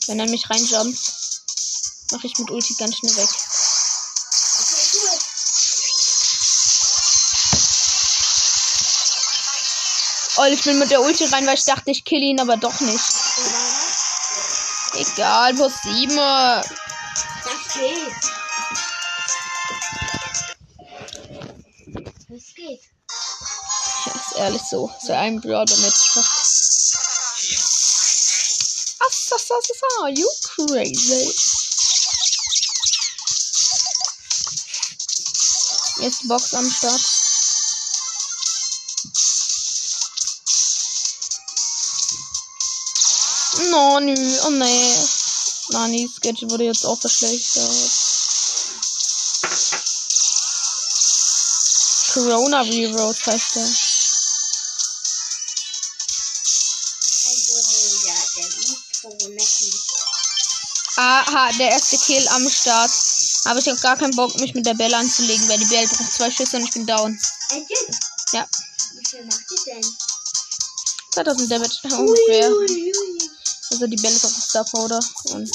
Wenn 0.10 0.20
er 0.20 0.28
mich 0.28 0.50
reinjumpt, 0.50 1.14
mache 2.10 2.26
ich 2.26 2.36
mit 2.40 2.50
Ulti 2.50 2.74
ganz 2.80 2.98
schnell 2.98 3.16
weg. 3.16 3.30
Oh, 10.38 10.46
ich 10.46 10.64
bin 10.64 10.80
mit 10.80 10.90
der 10.90 11.02
Ulti 11.02 11.26
rein, 11.26 11.46
weil 11.46 11.54
ich 11.54 11.66
dachte, 11.66 11.92
ich 11.92 12.06
kill 12.06 12.24
ihn, 12.24 12.40
aber 12.40 12.58
doch 12.58 12.80
nicht. 12.80 13.04
Egal, 14.96 15.54
plus 15.54 15.74
7. 15.84 16.16
Das 16.16 16.54
geht. 17.76 18.16
Das 22.30 22.56
geht. 22.56 22.82
Ja, 24.06 24.12
ist 24.14 24.36
ehrlich 24.38 24.64
so. 24.64 24.92
So 25.06 25.14
ein 25.14 25.40
Brawler 25.40 25.78
mit 25.78 25.94
schafft. 29.50 29.72
Are 30.02 30.10
you 30.10 30.30
crazy? 30.44 31.34
Jetzt 36.02 36.28
Box 36.28 36.54
am 36.54 36.70
Start. 36.70 37.02
Nani, 43.72 44.40
oh 44.46 44.50
nee. 44.52 44.96
Nani, 45.72 46.08
Sketch 46.08 46.44
wurde 46.44 46.66
jetzt 46.66 46.86
auch 46.86 47.00
verschlechtert. 47.00 47.70
Corona 52.14 52.62
Reroad 52.62 53.26
heißt 53.26 53.56
der. 53.56 53.70
Aha, 61.02 61.50
der 61.58 61.70
erste 61.70 61.98
Kill 61.98 62.28
am 62.28 62.50
Start. 62.50 62.92
Aber 63.46 63.58
ich 63.58 63.68
habe 63.70 63.80
gar 63.80 63.96
keinen 63.96 64.14
Bock, 64.18 64.38
mich 64.42 64.54
mit 64.54 64.66
der 64.66 64.74
Belle 64.74 64.98
anzulegen, 64.98 65.48
weil 65.48 65.58
die 65.58 65.66
Belle 65.66 65.88
braucht 65.88 66.12
zwei 66.12 66.30
Schüsse 66.30 66.58
und 66.58 66.66
ich 66.66 66.74
bin 66.74 66.86
down. 66.86 67.18
Echt? 67.52 67.72
Ja. 68.34 68.46
Wie 68.98 69.06
viel 69.08 69.24
macht 69.24 69.46
die 69.50 69.56
denn? 69.66 69.96
2000 71.14 71.52
Damage 71.52 71.80
ungefähr. 71.84 72.52
Ui, 72.52 72.92
ui. 72.92 72.92
Also 73.72 73.88
die 73.88 73.96
Belle 73.96 74.14
ist 74.14 74.26
auf 74.26 74.32
Star 74.32 74.66
Powder. 74.66 75.00
Und 75.30 75.50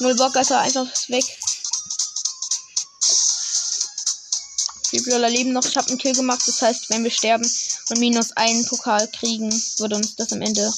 null 0.00 0.16
Bock, 0.16 0.34
Alter, 0.34 0.58
einfach 0.58 0.86
weg. 1.10 1.24
Die 4.90 5.00
Brawler 5.00 5.30
leben 5.30 5.52
noch. 5.52 5.64
Ich 5.64 5.76
habe 5.76 5.86
einen 5.90 5.98
Kill 5.98 6.12
gemacht. 6.12 6.42
Das 6.44 6.60
heißt, 6.60 6.90
wenn 6.90 7.04
wir 7.04 7.12
sterben 7.12 7.48
und 7.90 7.98
minus 8.00 8.32
einen 8.32 8.66
Pokal 8.66 9.06
kriegen, 9.06 9.52
würde 9.78 9.94
uns 9.94 10.16
das 10.16 10.32
am 10.32 10.42
Ende 10.42 10.72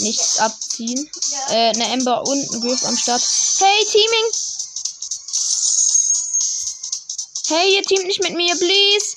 nichts 0.00 0.38
abziehen. 0.38 1.10
Äh, 1.50 1.70
eine 1.70 1.92
Ember 1.92 2.22
und 2.26 2.52
ein 2.52 2.60
Griff 2.60 2.84
am 2.84 2.96
Start. 2.96 3.22
Hey, 3.58 3.84
Teaming! 3.90 4.30
Hey, 7.48 7.74
ihr 7.74 7.82
teamt 7.82 8.06
nicht 8.06 8.22
mit 8.22 8.34
mir, 8.34 8.54
please! 8.56 9.14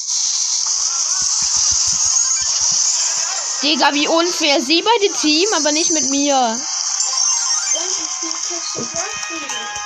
Digga, 3.64 3.94
wie 3.94 4.08
unfair. 4.08 4.62
Sie 4.62 4.84
beide 4.84 5.14
Team, 5.14 5.48
aber 5.56 5.72
nicht 5.72 5.92
mit 5.92 6.10
mir. 6.10 6.60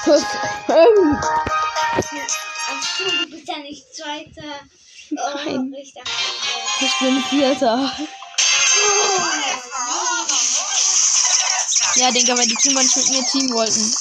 Kuss. 0.03 0.23
Ähm. 0.67 1.19
Am 2.69 2.81
Du 2.97 3.29
bist 3.29 3.47
ja 3.47 3.57
nicht 3.59 3.95
Zweiter. 3.95 4.67
Oh, 5.11 5.35
Nein. 5.35 5.73
ich 5.77 5.93
dachte, 5.93 6.09
Ich 6.79 7.00
bin 7.00 7.23
Vierter. 7.23 7.91
Ja, 12.01 12.10
denke, 12.10 12.36
weil 12.36 12.48
die 12.48 12.55
Teamboy 12.55 12.84
nicht 12.84 12.98
mit 12.98 13.10
mir 13.12 13.25
Team 13.27 13.48
wollten. 13.53 13.96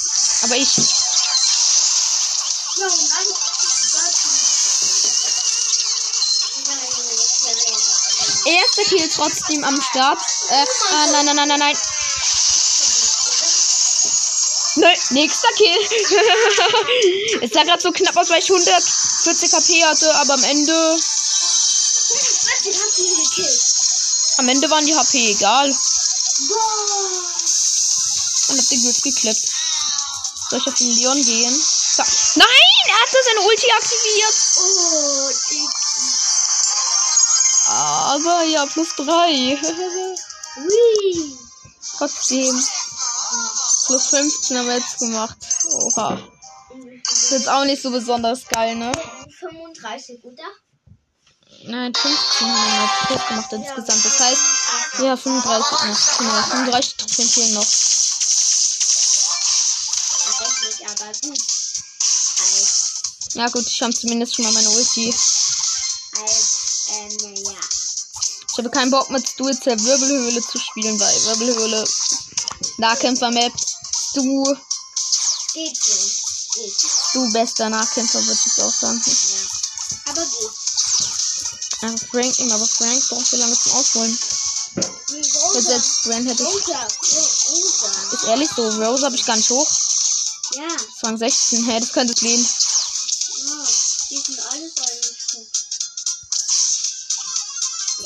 Aber 0.45 0.57
ich. 0.57 0.78
Erster 8.47 8.85
Kill 8.85 9.07
trotzdem 9.14 9.64
am 9.64 9.78
Start. 9.83 10.19
Äh, 10.49 10.64
ah, 10.92 11.07
nein, 11.12 11.26
nein, 11.26 11.37
nein, 11.37 11.49
nein, 11.49 11.59
nein. 11.59 11.78
Nö, 14.76 14.88
nächster 15.11 15.52
Kill. 15.59 15.78
es 17.42 17.50
sah 17.52 17.64
gerade 17.64 17.83
so 17.83 17.92
knapp 17.92 18.16
aus, 18.16 18.30
weil 18.30 18.38
ich 18.38 18.50
140 18.50 19.50
KP 19.50 19.85
hatte, 19.85 20.14
aber 20.14 20.33
am 20.33 20.45
Ende. 20.45 20.97
Am 24.38 24.49
Ende 24.49 24.71
waren 24.71 24.87
die 24.87 24.97
HP 24.97 25.33
egal. 25.33 25.76
Den 28.71 28.83
Griff 28.83 29.03
geklippt. 29.03 29.49
Soll 30.50 30.59
ich 30.59 30.67
auf 30.67 30.75
den 30.75 30.91
Leon 30.91 31.23
gehen? 31.23 31.65
Da. 31.97 32.05
Nein! 32.37 32.47
Er 32.87 32.95
hat 32.95 33.09
seine 33.11 33.41
Ulti 33.47 33.71
aktiviert! 33.71 34.35
Oh, 37.67 37.73
Aber 37.73 38.43
ja, 38.45 38.67
plus 38.67 38.95
drei. 38.97 39.59
Ui. 40.57 41.39
Trotzdem. 41.99 42.65
Plus 43.87 44.07
15 44.09 44.59
haben 44.59 44.67
wir 44.67 44.79
jetzt 44.79 44.99
gemacht. 44.99 45.37
Oha. 45.71 46.19
Ist 47.11 47.31
jetzt 47.33 47.49
auch 47.49 47.65
nicht 47.65 47.83
so 47.83 47.91
besonders 47.91 48.47
geil, 48.47 48.77
ne? 48.77 48.93
35, 49.39 50.25
oder? 50.25 50.45
Nein, 51.65 51.93
15 51.95 52.49
haben 52.49 52.73
wir 52.73 52.83
jetzt 52.83 53.07
plus 53.07 53.29
gemacht 53.29 53.53
insgesamt. 53.53 54.05
Das 54.05 54.21
heißt, 54.21 54.43
ja, 55.03 55.17
35 55.17 55.71
noch. 55.89 56.19
Genau, 56.19 56.43
35 56.43 56.97
Trophäen 56.97 57.29
fehlen 57.29 57.55
noch. 57.55 57.67
Als, 61.23 62.93
Ja 63.35 63.47
gut, 63.49 63.67
ich 63.67 63.83
habe 63.83 63.95
zumindest 63.95 64.35
schon 64.35 64.45
mal 64.45 64.53
meine 64.55 64.71
Ulti. 64.71 65.15
als, 66.19 66.87
ähm, 66.93 67.35
ja. 67.45 67.61
Ich 68.50 68.59
habe 68.59 68.71
keinen 68.71 68.91
Bock 68.91 69.11
mit 69.11 69.25
du 69.37 69.49
jetzt 69.49 69.67
der 69.67 69.79
Wirbelhöhle 69.79 70.43
zu 70.43 70.59
spielen, 70.59 70.99
weil 70.99 71.25
Wirbelhöhle 71.25 71.85
Nahkämpfer-Map. 72.79 73.53
Du, 74.15 74.45
Geht 75.55 75.77
schon. 75.77 76.11
Geht. 76.55 76.75
du 77.12 77.33
bester 77.33 77.69
Nahkämpfer, 77.69 78.27
würde 78.27 78.41
ich 78.45 78.62
auch 78.62 78.73
sagen. 78.73 79.00
Ja. 79.05 80.11
Aber 80.11 80.25
geht. 80.25 80.50
Ja, 81.83 81.95
Frank 82.11 82.39
aber 82.53 82.67
Frank 82.67 83.09
braucht 83.09 83.27
so 83.27 83.37
lange 83.37 83.59
zum 83.59 83.73
Ausholen. 83.73 84.19
Rosa. 84.77 85.83
ich. 86.05 86.41
Rosa. 86.41 86.89
Rosa. 87.49 88.15
Ist 88.15 88.25
ehrlich 88.25 88.50
so, 88.55 88.69
Rose 88.69 89.05
habe 89.05 89.17
ich 89.17 89.25
gar 89.25 89.37
nicht 89.37 89.50
hoch. 89.50 89.69
Ja. 90.54 90.69
Waren 91.02 91.19
16. 91.19 91.64
Hä, 91.64 91.80
das 91.80 91.92
könnte 91.92 92.12
es 92.12 92.21
lehnen. 92.21 92.45
Ja. 92.45 93.66
Die 94.11 94.16
sind 94.16 94.40
alles 94.40 94.73
eigentlich 94.78 95.26
gut. 95.33 95.49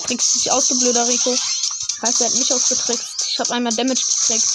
Trickst 0.06 0.34
dich 0.34 0.50
aus, 0.50 0.68
du 0.68 0.78
blöder 0.78 1.08
Rico. 1.08 1.36
Heißt, 2.02 2.20
er 2.20 2.26
hat 2.28 2.34
mich 2.34 2.52
ausgetrickst. 2.52 3.26
Ich 3.28 3.38
habe 3.38 3.54
einmal 3.54 3.74
Damage 3.74 4.02
gekriegt. 4.04 4.46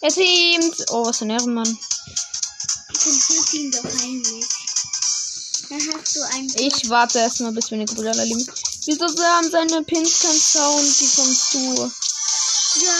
Er 0.00 0.10
teamt. 0.10 0.84
Oh, 0.90 1.04
was 1.04 1.18
für 1.18 1.24
ein 1.24 1.30
Ehrenmann. 1.30 1.78
Ihn 3.52 3.70
doch 3.72 3.84
heimlich. 3.84 4.46
Dann 5.68 5.80
hast 5.92 6.16
du 6.16 6.22
einen. 6.22 6.54
Ich 6.56 6.88
warte 6.88 7.18
erstmal, 7.18 7.52
bis 7.52 7.70
wir 7.70 7.76
eine 7.76 7.86
Brüder 7.86 8.12
lieben. 8.24 8.46
Wieso 8.86 9.06
haben 9.06 9.50
seine 9.50 9.82
Pins 9.82 10.18
keinen 10.20 10.40
Sound? 10.40 11.00
Wie 11.00 11.08
kommst 11.16 11.54
du? 11.54 11.92
Ja. 12.84 12.92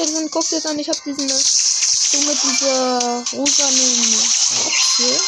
Guck 0.00 0.08
dir 0.08 0.12
das 0.12 0.22
an, 0.22 0.30
guck 0.30 0.48
dir 0.48 0.56
das 0.56 0.66
an. 0.66 0.78
Ich 0.78 0.88
hab 0.88 1.04
diesen. 1.04 1.28
So 1.28 2.18
mit 2.18 2.38
dieser 2.42 3.24
rosanen 3.34 4.18
Apfel. 4.66 5.20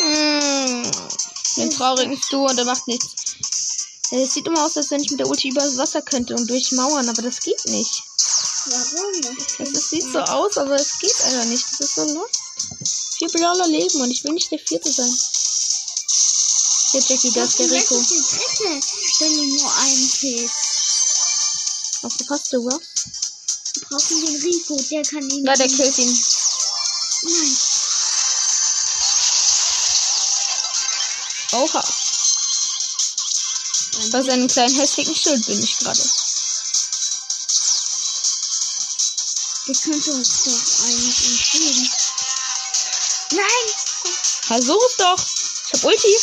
Mm. 0.00 0.82
Den 1.56 1.70
traurigen 1.70 2.20
Stu 2.20 2.48
und 2.48 2.56
der 2.56 2.64
macht 2.64 2.88
nichts. 2.88 3.36
Ja, 4.10 4.18
Es 4.18 4.34
sieht 4.34 4.46
immer 4.48 4.64
aus, 4.64 4.76
als 4.76 4.90
wenn 4.90 5.00
ich 5.00 5.10
mit 5.10 5.20
der 5.20 5.28
Ulti 5.28 5.50
übers 5.50 5.76
Wasser 5.76 6.02
könnte 6.02 6.34
und 6.34 6.50
durch 6.50 6.72
Mauern, 6.72 7.08
aber 7.08 7.22
das 7.22 7.40
geht 7.40 7.64
nicht. 7.66 8.02
Warum? 8.66 9.36
Das 9.58 9.68
ist, 9.68 9.90
sieht 9.90 10.10
so 10.12 10.18
aus, 10.18 10.58
aber 10.58 10.74
es 10.74 10.98
geht 10.98 11.20
einfach 11.22 11.44
nicht. 11.44 11.64
Das 11.70 11.80
ist 11.80 11.94
so 11.94 12.04
lost. 12.04 12.42
Vier 13.18 13.28
Brawler 13.28 13.68
leben 13.68 14.00
und 14.00 14.10
ich 14.10 14.24
will 14.24 14.32
nicht 14.32 14.50
der 14.50 14.58
vierte 14.58 14.92
sein. 14.92 15.16
Hier, 16.90 17.02
Jackie, 17.02 17.30
da 17.30 17.44
ist 17.44 17.58
der 17.58 17.70
Rico. 17.70 17.96
Das 17.96 18.10
ist 18.10 18.32
der 18.32 18.38
dritte, 18.38 18.84
wenn 19.20 19.36
du 19.36 19.44
nur 19.44 19.74
einen 19.76 20.10
killst. 20.10 20.83
Auf 22.04 22.12
verpasst 22.12 22.52
du 22.52 22.62
was? 22.66 22.80
Wir 23.74 23.88
brauchen 23.88 24.24
den 24.26 24.36
Rico, 24.42 24.76
der 24.90 25.02
kann 25.04 25.30
ihn. 25.30 25.46
Ja, 25.46 25.54
der 25.54 25.68
killt 25.68 25.98
ihn. 25.98 26.24
Nein. 27.22 27.56
Oha. 31.52 31.84
Bei 34.10 34.22
seinem 34.22 34.48
kleinen 34.48 34.74
hässlichen 34.74 35.14
Schild 35.14 35.46
bin 35.46 35.62
ich 35.62 35.78
gerade. 35.78 36.10
Der 39.66 39.74
könnte 39.74 40.12
uns 40.12 40.42
doch 40.44 40.84
eigentlich 40.84 41.26
entschuldigen. 41.26 41.90
Nein! 43.30 43.66
Versuch 44.42 44.96
doch. 44.98 45.26
Ich 45.66 45.72
hab 45.72 45.84
Ulti. 45.84 46.16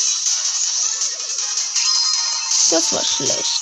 Das 2.70 2.94
war 2.94 3.04
schlecht. 3.04 3.61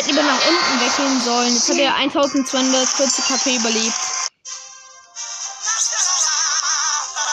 Hätte 0.00 0.10
lieber 0.10 0.22
nach 0.22 0.46
unten 0.46 0.80
weggehen 0.80 1.20
sollen. 1.20 1.54
Jetzt 1.54 1.68
hat 1.68 1.76
er 1.76 1.94
1240 1.94 3.24
KP 3.24 3.56
überlebt. 3.56 3.94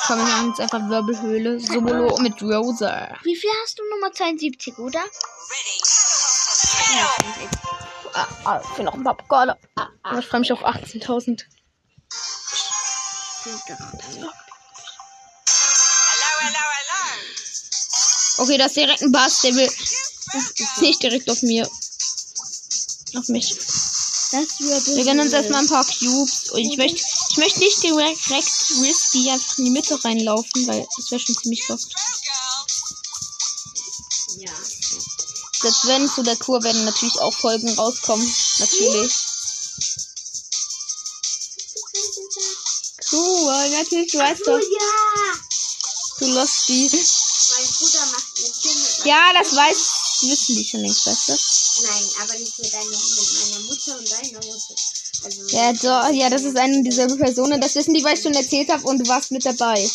Komm, 0.06 0.26
wir 0.26 0.38
haben 0.38 0.50
jetzt 0.50 0.62
einfach 0.62 0.90
Wirbelhöhle. 0.90 1.60
Solo 1.60 2.18
mit 2.20 2.42
Rosa. 2.42 3.10
Wie 3.24 3.36
viel 3.36 3.50
hast 3.64 3.80
du? 3.80 3.84
Nummer 3.90 4.12
72, 4.12 4.78
oder? 4.78 5.00
Ja, 6.96 7.10
72. 7.18 7.60
Ah, 8.14 8.28
ah, 8.46 8.60
für 8.60 8.84
noch 8.84 8.94
ein 8.94 9.04
paar 9.04 9.16
Pokale. 9.16 9.58
Aber 10.04 10.20
ich 10.20 10.26
freue 10.26 10.40
mich 10.40 10.52
auf 10.52 10.66
18.000. 10.66 11.44
Okay, 18.40 18.58
das 18.58 18.68
ist 18.68 18.76
direkt 18.76 19.02
ein 19.02 19.12
Bass, 19.12 19.42
der 19.42 19.56
will 19.56 19.70
nicht 20.82 21.04
direkt 21.04 21.30
auf 21.30 21.42
mir. 21.44 21.68
Auf 23.16 23.30
mich. 23.30 23.58
Wir 24.32 25.06
gönnen 25.06 25.22
uns 25.22 25.32
erstmal 25.34 25.62
ein 25.62 25.70
paar 25.70 25.86
Cubes. 25.86 26.52
Und 26.52 26.60
ich 26.60 26.78
möchte, 26.78 27.02
ich 27.32 27.38
möchte 27.38 27.60
nicht 27.60 27.82
direkt 27.82 28.30
risky 28.82 29.30
einfach 29.30 29.58
in 29.58 29.66
die 29.66 29.72
Mitte 29.72 30.04
reinlaufen, 30.04 30.68
weil 30.68 30.86
das 30.98 31.12
wäre 31.12 31.22
schon 31.22 31.36
ziemlich 31.36 31.68
lost. 31.68 31.90
Ja. 34.38 34.52
Selbst 35.62 35.88
wenn 35.88 36.10
zu 36.10 36.24
der 36.24 36.36
Kur 36.36 36.62
werden 36.64 36.86
natürlich 36.86 37.20
auch 37.20 37.34
Folgen 37.34 37.70
rauskommen. 37.70 38.36
Natürlich. 38.60 39.14
Cool, 43.12 43.70
natürlich, 43.70 44.12
du 44.12 44.18
weißt 44.20 44.42
doch. 44.46 44.60
Du 46.20 46.26
lost 46.28 46.68
die. 46.68 46.88
Ja, 49.06 49.32
das 49.34 49.56
weiß, 49.56 49.78
wissen 50.24 50.56
die 50.56 50.66
schon 50.66 50.82
längst, 50.82 51.06
weißt 51.06 51.30
du? 51.30 51.38
Nein, 51.84 52.04
aber 52.22 52.34
nicht 52.40 52.58
mit, 52.60 52.74
deiner, 52.74 52.86
mit 52.86 53.52
meiner 53.52 53.60
Mutter 53.66 53.98
und 53.98 54.12
deiner 54.12 54.46
Mutter. 54.46 54.76
Also, 55.24 55.42
Ja, 55.50 55.76
so, 55.76 56.14
ja, 56.16 56.30
das 56.30 56.44
ist 56.44 56.58
eine 56.58 56.84
dieselbe 56.84 57.16
Person. 57.18 57.60
Das 57.62 57.76
wissen 57.76 57.94
die, 57.94 58.04
weil 58.04 58.16
ich 58.18 58.24
schon 58.24 58.34
erzählt 58.34 58.70
habe 58.70 58.84
und 58.88 59.00
du 59.00 59.08
warst 59.10 59.32
mit 59.32 59.46
dabei. 59.46 59.90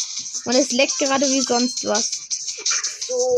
Und 0.45 0.55
es 0.55 0.73
leckt 0.73 0.99
gerade 0.99 1.29
wie 1.29 1.41
sonst 1.41 1.85
was. 1.85 2.11
so. 3.09 3.37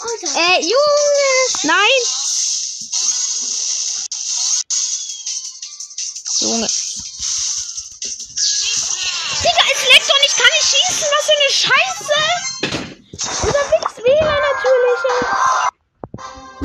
Alter, 0.00 0.38
Äh, 0.38 0.60
Junge! 0.62 1.62
Nein! 1.64 2.02
Junge. 6.40 6.68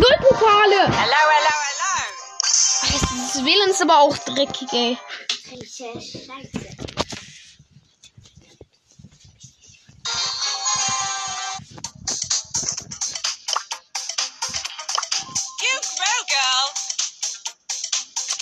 Natürlich. 0.04 0.20
ey. 0.20 0.20
Null 0.20 0.30
Pokale. 0.30 0.86
Hello, 0.86 1.22
hello, 1.32 1.54
hello. 1.68 1.94
Das 3.34 3.46
WLAN 3.46 3.70
ist 3.70 3.82
aber 3.82 4.00
auch 4.00 4.18
dreckig, 4.18 4.74
ey. 4.74 4.98
Scheiße. 5.50 6.20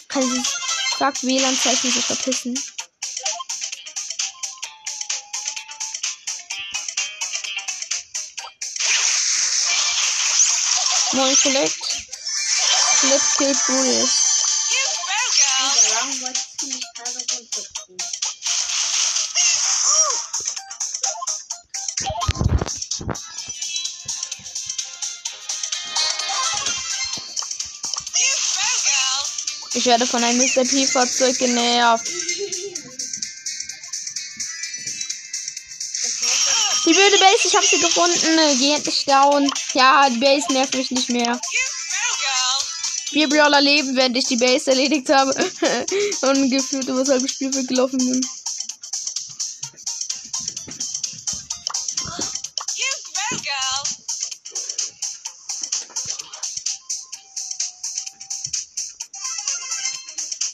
Kann 0.08 0.24
sie 0.24 0.44
sagt 1.00 1.24
WLAN-Zeichen 1.24 1.90
sich 1.90 2.06
verpissen. 2.06 2.60
Gerade 16.96 17.20
runterziehen? 17.32 17.98
You 28.18 28.34
grow, 28.54 28.78
girl. 28.84 29.26
Ich 29.74 29.86
werde 29.86 30.08
von 30.08 30.24
einem 30.24 30.38
Mr. 30.40 30.64
P-Fahrzeug 30.66 31.38
genervt. 31.38 32.21
Base, 37.32 37.48
ich 37.48 37.56
habe 37.56 37.66
sie 37.66 37.80
gefunden. 37.80 38.60
Geh 38.60 38.74
endlich 38.74 39.06
down. 39.06 39.52
Ja, 39.74 40.10
die 40.10 40.18
Base 40.18 40.52
nervt 40.52 40.76
mich 40.76 40.92
nicht 40.92 41.10
mehr. 41.10 41.40
Vier 43.10 43.30
Brawler 43.30 43.62
leben, 43.62 43.96
während 43.96 44.18
ich 44.18 44.26
die 44.26 44.38
Base 44.38 44.72
erledigt 44.72 45.10
habe. 45.10 45.32
Und 46.22 46.50
gefühlt 46.50 46.88
über 46.88 47.00
das 47.00 47.10
halbe 47.10 47.28
Spielfeld 47.28 47.68
gelaufen 47.68 47.98
bin. 47.98 48.22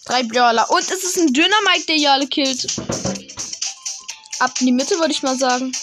Drei 0.05 0.23
Brawler. 0.23 0.69
Und 0.69 0.83
es 0.83 1.03
ist 1.03 1.17
ein 1.17 1.33
dünner 1.33 1.61
Mike, 1.65 1.85
der 1.87 1.95
hier 1.95 2.13
alle 2.13 2.27
killt. 2.27 2.65
Ab 4.39 4.53
in 4.59 4.67
die 4.67 4.71
Mitte, 4.71 4.97
würde 4.99 5.11
ich 5.11 5.21
mal 5.21 5.37
sagen. 5.37 5.73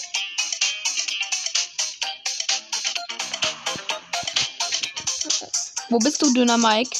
Wo 5.89 5.99
bist 5.99 6.21
du, 6.21 6.33
dünner 6.33 6.57
Mike? 6.57 6.97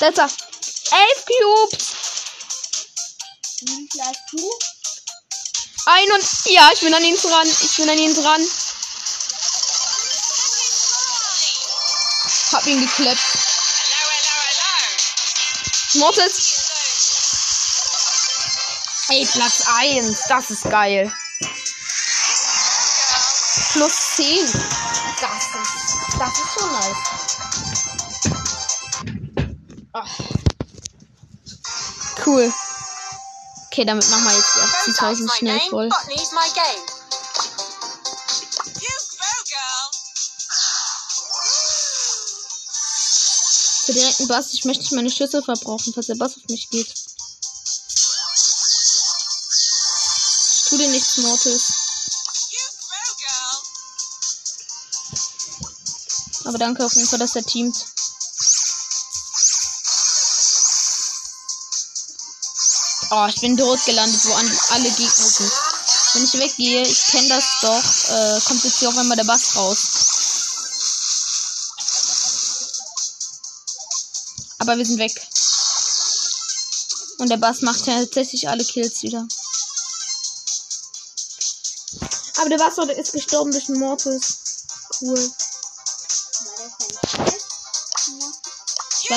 Da 0.00 0.08
ist 0.08 0.18
er. 0.18 0.24
Elf 0.24 1.24
Cubes. 1.26 1.86
Wie 3.60 3.88
viel 3.90 4.02
hast 4.02 4.20
du? 4.32 4.58
Ein 5.86 6.12
und. 6.12 6.24
Ja, 6.46 6.70
ich 6.72 6.80
bin 6.80 6.94
an 6.94 7.04
ihn 7.04 7.16
dran. 7.16 7.48
Ich 7.62 7.76
bin 7.76 7.88
an 7.88 7.98
ihn 7.98 8.14
dran. 8.14 8.46
Hab 12.52 12.66
ihn 12.66 12.90
hello. 12.96 13.14
Mortis. 15.94 16.68
Ey, 19.08 19.26
Platz 19.26 19.62
1. 19.66 20.22
Das 20.28 20.50
ist 20.50 20.64
geil. 20.70 21.12
Plus 23.72 23.92
10. 24.16 24.77
nice. 26.78 26.96
Ach. 29.92 30.08
Cool. 32.24 32.52
Okay, 33.66 33.84
damit 33.84 34.08
machen 34.10 34.24
wir 34.24 34.32
jetzt 34.36 34.54
die 34.86 34.92
18.000 34.92 35.36
schnell 35.38 35.60
voll. 35.70 35.88
Für 43.84 43.92
direkten 43.94 44.28
Bass, 44.28 44.52
ich 44.52 44.64
möchte 44.66 44.82
nicht 44.82 44.92
meine 44.92 45.10
Schüsse 45.10 45.42
verbrauchen, 45.42 45.94
falls 45.94 46.08
der 46.08 46.16
Bass 46.16 46.36
auf 46.36 46.42
mich 46.50 46.68
geht. 46.68 46.92
Ich 50.56 50.64
tu 50.68 50.76
dir 50.76 50.88
nichts, 50.88 51.16
Mortis. 51.16 51.87
Aber 56.48 56.56
danke 56.56 56.82
auf 56.82 56.94
jeden 56.94 57.06
Fall, 57.06 57.18
dass 57.18 57.36
er 57.36 57.44
teamt. 57.44 57.76
Oh, 63.10 63.26
ich 63.28 63.38
bin 63.42 63.54
dort 63.54 63.84
gelandet, 63.84 64.24
wo 64.24 64.32
alle 64.32 64.90
Gegner 64.90 65.28
sind. 65.28 65.52
Wenn 66.14 66.24
ich 66.24 66.32
weggehe, 66.32 66.86
ich 66.86 67.06
kenne 67.08 67.28
das 67.28 67.44
doch, 67.60 68.14
äh, 68.14 68.40
kommt 68.46 68.64
jetzt 68.64 68.78
hier 68.78 68.88
auf 68.88 68.96
einmal 68.96 69.18
der 69.18 69.24
Bass 69.24 69.56
raus. 69.56 69.78
Aber 74.60 74.78
wir 74.78 74.86
sind 74.86 74.98
weg. 74.98 75.20
Und 77.18 77.28
der 77.28 77.36
Bass 77.36 77.60
macht 77.60 77.86
ja 77.86 78.00
tatsächlich 78.00 78.48
alle 78.48 78.64
Kills 78.64 79.02
wieder. 79.02 79.28
Aber 82.36 82.48
der 82.48 82.56
Bass 82.56 82.78
ist 82.78 83.12
gestorben 83.12 83.52
durch 83.52 83.66
den 83.66 83.78
Mortis. 83.78 84.38
Cool. 85.02 85.30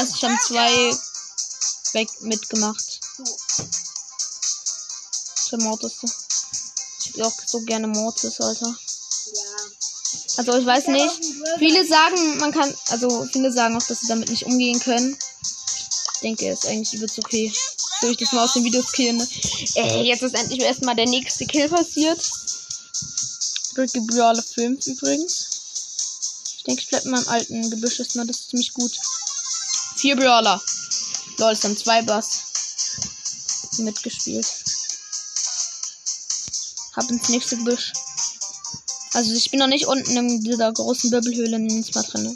Ich 0.10 0.24
habe 0.24 0.38
zwei 0.44 0.98
weg 1.94 2.10
mitgemacht. 2.22 3.00
Der 5.52 5.60
Mortis. 5.60 5.94
Ich 7.00 7.10
spiele 7.10 7.28
auch 7.28 7.34
so 7.46 7.60
gerne 7.62 7.88
Mortis, 7.88 8.40
Alter. 8.40 8.76
Also 10.38 10.58
ich 10.58 10.66
weiß 10.66 10.88
nicht. 10.88 11.14
Viele 11.60 11.86
sagen, 11.88 12.38
man 12.38 12.52
kann, 12.52 12.74
also 12.88 13.28
viele 13.32 13.52
sagen 13.52 13.76
auch, 13.76 13.86
dass 13.86 14.00
sie 14.00 14.08
damit 14.08 14.30
nicht 14.30 14.46
umgehen 14.46 14.80
können. 14.80 15.18
Ich 16.16 16.20
denke, 16.22 16.50
ist 16.50 16.66
eigentlich 16.66 16.94
übelst 16.94 17.20
okay. 17.20 17.54
Soll 18.00 18.12
ich 18.12 18.18
das 18.18 18.32
mal 18.32 18.46
aus 18.46 18.54
den 18.54 18.64
Videos 18.64 18.92
killen? 18.94 19.22
Ey, 19.76 20.04
jetzt 20.04 20.24
ist 20.24 20.36
endlich 20.36 20.62
erstmal 20.62 20.96
der 20.96 21.08
nächste 21.08 21.46
Kill 21.46 21.70
passiert. 21.70 22.20
Ricky 23.78 24.00
Brawler 24.02 24.42
5 24.42 24.88
übrigens. 24.88 25.48
Ich 26.58 26.64
denke, 26.64 26.82
ich 26.82 26.90
bleib 26.90 27.06
in 27.06 27.12
meinem 27.12 27.28
alten 27.28 27.70
Gebüsch 27.70 28.00
erstmal. 28.00 28.26
Das 28.26 28.40
ist 28.40 28.50
ziemlich 28.50 28.74
gut. 28.74 28.92
Vier 30.02 30.16
Brawler. 30.16 30.60
Lol, 31.38 31.52
es 31.52 31.64
haben 31.64 31.78
zwei 31.78 32.02
Bass 32.02 32.40
mitgespielt. 33.78 34.48
Hab 36.96 37.08
ins 37.12 37.30
nächste 37.30 37.58
Gebüsch. 37.58 37.94
Also 39.14 39.32
ich 39.32 39.52
bin 39.52 39.60
noch 39.60 39.68
nicht 39.68 39.86
unten 39.86 40.18
in 40.18 40.44
dieser 40.44 40.74
großen 40.74 41.12
Wirbelhöhle 41.12 41.58
in 41.58 41.86
mal 41.94 42.02
drin. 42.02 42.36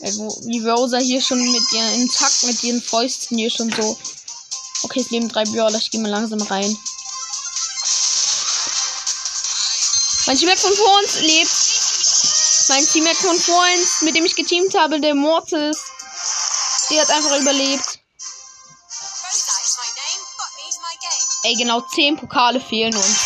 Ey, 0.00 0.18
wo, 0.18 0.28
wie 0.44 0.68
Rosa 0.68 0.98
hier 0.98 1.22
schon 1.22 1.40
mit 1.52 1.72
ihr 1.72 1.92
in 1.92 2.08
Takt 2.10 2.42
mit 2.42 2.62
ihren 2.64 2.82
Fäusten 2.82 3.38
hier 3.38 3.50
schon 3.50 3.72
so. 3.72 3.98
Okay, 4.82 5.00
es 5.00 5.10
leben 5.10 5.30
drei 5.30 5.44
Brawler, 5.44 5.78
ich 5.78 5.90
gehe 5.90 6.02
mal 6.02 6.10
langsam 6.10 6.42
rein. 6.42 6.76
Mein 10.26 10.36
Teammate 10.36 10.60
von 10.60 10.76
vor 10.76 10.98
uns 10.98 11.20
lebt. 11.20 11.61
Mein 12.68 12.86
Teammate 12.86 13.16
von 13.16 13.38
vor 13.38 13.64
uns, 13.74 14.02
mit 14.02 14.14
dem 14.16 14.24
ich 14.24 14.34
geteamt 14.34 14.74
habe, 14.74 15.00
der 15.00 15.14
Mortis. 15.14 15.78
Der 16.90 17.02
hat 17.02 17.10
einfach 17.10 17.38
überlebt. 17.38 17.98
Ey, 21.44 21.54
genau 21.54 21.80
10 21.80 22.16
Pokale 22.16 22.60
fehlen 22.60 22.94
uns. 22.94 23.18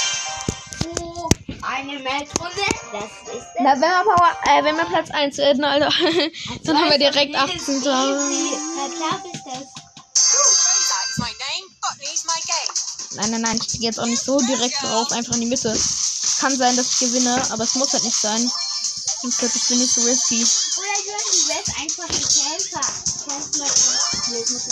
Oh, 1.00 1.28
eine 1.62 1.98
Matchrunde. 1.98 2.62
Das 2.92 3.34
ist 3.34 3.46
Na, 3.60 3.72
wenn 3.72 3.80
wir, 3.80 4.04
Power, 4.04 4.38
äh, 4.46 4.64
wenn 4.64 4.76
wir 4.76 4.84
Platz 4.84 5.10
1 5.10 5.36
werden, 5.36 5.64
Alter, 5.64 5.90
dann 6.64 6.78
haben 6.78 6.90
wir 6.90 6.98
direkt 6.98 7.34
18. 7.34 7.82
Na 7.82 8.88
klar 8.88 9.22
ist 9.32 9.42
das. 9.44 9.86
Nein, 13.16 13.30
nein, 13.30 13.40
nein, 13.42 13.58
ich 13.60 13.72
gehe 13.72 13.82
jetzt 13.82 14.00
auch 14.00 14.06
nicht 14.06 14.22
so 14.22 14.38
direkt 14.38 14.82
drauf, 14.82 15.12
einfach 15.12 15.34
in 15.34 15.40
die 15.40 15.46
Mitte. 15.46 15.78
Kann 16.40 16.56
sein, 16.56 16.76
dass 16.76 16.92
ich 16.92 16.98
gewinne, 16.98 17.42
aber 17.50 17.64
es 17.64 17.74
muss 17.74 17.92
halt 17.92 18.04
nicht 18.04 18.16
sein. 18.16 18.50
Sonst 19.26 19.42
wird 19.42 19.56
es 19.56 19.70
nicht 19.70 19.92
so 19.92 20.00
risky. 20.02 20.36
Oder 20.78 20.86
du 21.04 21.10
wärst 21.48 21.74
einfach 21.80 22.04
ein 22.04 22.10
Kämpfer. 22.10 22.80
Kannst 23.26 23.58
mal 23.58 23.68
Nee, 24.30 24.40
ich 24.40 24.50
muss 24.52 24.68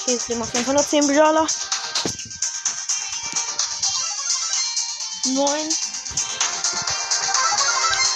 Okay, 0.00 0.12
jetzt 0.14 0.28
leben 0.28 0.42
auf 0.42 0.52
jeden 0.52 0.66
Fall 0.66 0.74
noch 0.74 0.84
10 0.84 1.06
Brawler. 1.06 1.46
9. 5.26 5.68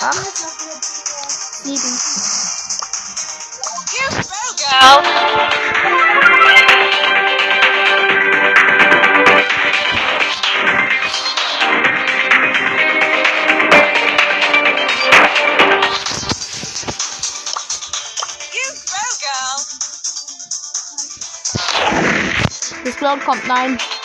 8. 0.00 0.67
leaving. 1.68 1.90
You 3.90 4.09
go. 4.59 5.04
This 22.85 23.00
World 23.02 23.20
Comp 23.20 23.46
9. 23.46 23.97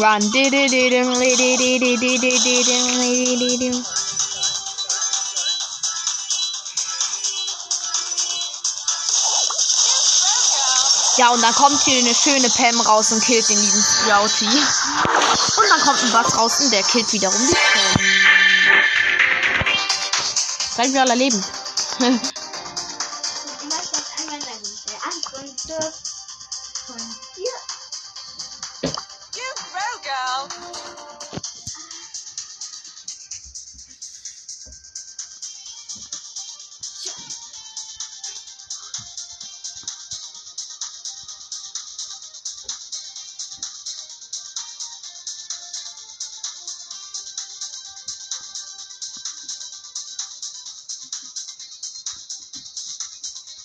Run. 0.00 0.22
Ja, 11.16 11.28
und 11.30 11.42
dann 11.42 11.54
kommt 11.54 11.82
hier 11.82 11.98
eine 11.98 12.14
schöne 12.14 12.48
Pam 12.48 12.80
raus 12.80 13.12
und 13.12 13.22
killt 13.22 13.46
den 13.50 13.60
lieben 13.60 13.82
Sprouty. 13.82 14.46
Und 14.46 15.68
dann 15.68 15.80
kommt 15.80 16.02
ein 16.02 16.12
Bass 16.12 16.34
raus 16.36 16.60
und 16.60 16.72
der 16.72 16.82
killt 16.82 17.12
wiederum 17.12 17.46
die 17.46 17.54
Pam. 17.54 18.00
Gleich 20.76 20.92
wir 20.94 21.02
alle 21.02 21.14
leben. 21.14 21.44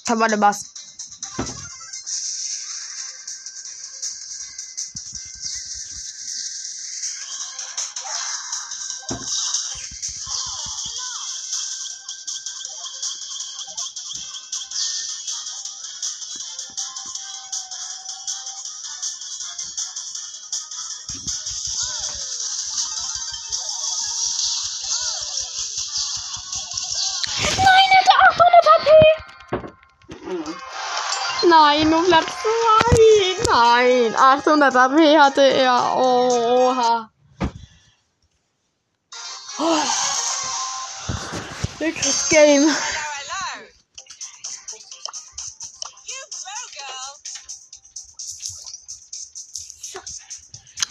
Da 0.05 0.19
war 0.19 0.27
2. 32.45 33.45
Nein, 33.47 34.15
800 34.15 34.75
AP 34.75 35.17
hatte 35.19 35.41
er. 35.41 35.95
Oh, 35.95 36.69
oha. 36.69 37.11
Oh. 39.57 39.77
Leckeres 41.79 42.29
Game. 42.29 42.75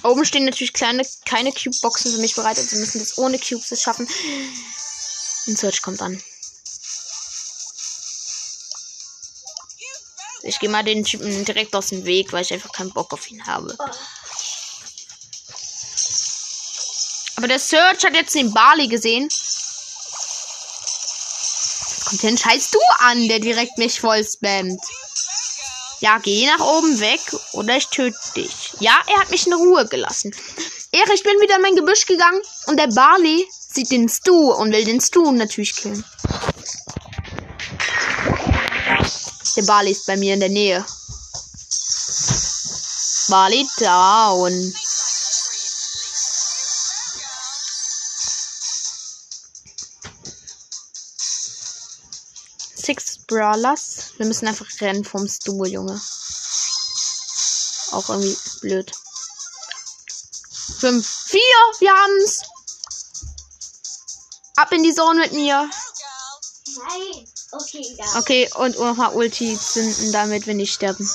Oben 0.03 0.27
stehen 0.27 0.45
natürlich 0.45 0.75
kleine, 0.75 1.03
keine 1.25 1.51
Cube-Boxen 1.51 2.12
für 2.12 2.19
mich 2.19 2.35
bereit. 2.35 2.59
Also 2.59 2.77
müssen 2.77 2.99
das 2.99 3.17
ohne 3.17 3.38
Cubes 3.38 3.73
es 3.73 3.81
schaffen. 3.81 4.07
Ein 5.47 5.57
Search 5.57 5.81
kommt 5.81 6.03
an. 6.03 6.23
Ich 10.44 10.59
gehe 10.59 10.68
mal 10.68 10.85
den 10.85 11.04
Typen 11.04 11.44
direkt 11.44 11.74
aus 11.74 11.88
dem 11.88 12.04
Weg, 12.04 12.33
weil 12.33 12.42
ich 12.42 12.52
einfach 12.52 12.72
keinen 12.72 12.92
Bock 12.92 13.12
auf 13.12 13.30
ihn 13.30 13.46
habe. 13.46 13.76
Aber 17.37 17.48
der 17.48 17.59
Search 17.59 18.04
hat 18.04 18.14
jetzt 18.14 18.35
den 18.35 18.52
Barley 18.52 18.87
gesehen. 18.87 19.28
Kommt 22.04 22.22
den 22.22 22.38
Scheiß 22.38 22.70
du 22.70 22.78
an, 22.98 23.26
der 23.28 23.40
direkt 23.40 23.78
mich 23.78 24.00
voll 24.00 24.24
spammt. 24.24 24.80
Ja, 26.00 26.18
geh 26.18 26.46
nach 26.46 26.61
oben 26.61 27.00
weg 27.00 27.20
oder 27.52 27.76
ich 27.78 27.87
töte 27.87 28.18
dich. 28.37 28.74
Ja, 28.80 28.98
er 29.07 29.20
hat 29.20 29.30
mich 29.30 29.46
in 29.46 29.54
Ruhe 29.54 29.87
gelassen. 29.87 30.35
Ehre, 30.92 31.14
ich 31.14 31.22
bin 31.22 31.40
wieder 31.40 31.57
in 31.57 31.62
mein 31.62 31.76
Gebüsch 31.76 32.04
gegangen 32.04 32.40
und 32.66 32.78
der 32.78 32.88
Barley 32.88 33.48
sieht 33.72 33.90
den 33.90 34.09
Stu 34.09 34.52
und 34.52 34.72
will 34.72 34.85
den 34.85 35.00
Stu 35.00 35.33
natürlich 35.33 35.74
killen. 35.74 36.04
Der 39.57 39.62
Barley 39.62 39.93
ist 39.93 40.07
bei 40.07 40.17
mir 40.17 40.35
in 40.35 40.40
der 40.40 40.49
Nähe. 40.49 40.85
Barley 43.29 43.67
down. 43.79 44.75
Six 52.75 53.19
Brawlers. 53.29 54.12
Wir 54.17 54.27
müssen 54.27 54.49
einfach 54.49 54.67
rennen 54.81 55.05
vom 55.05 55.29
Stu, 55.29 55.64
Junge. 55.64 56.01
Auch 57.93 58.09
irgendwie 58.09 58.37
blöd. 58.61 58.93
Fünf, 60.81 61.07
vier, 61.07 61.40
wir 61.79 61.93
haben's. 61.93 62.40
Ab 64.57 64.73
in 64.73 64.83
die 64.83 64.95
Zone 64.95 65.21
mit 65.21 65.33
mir. 65.33 65.71
Nein. 66.77 67.34
Okay, 67.55 67.97
ja. 67.97 68.05
Okay, 68.19 68.51
und 68.57 68.79
nochmal 68.79 69.14
Ulti 69.14 69.59
zünden 69.59 70.12
damit, 70.12 70.47
wenn 70.47 70.59
ich 70.59 70.73
sterben. 70.73 71.09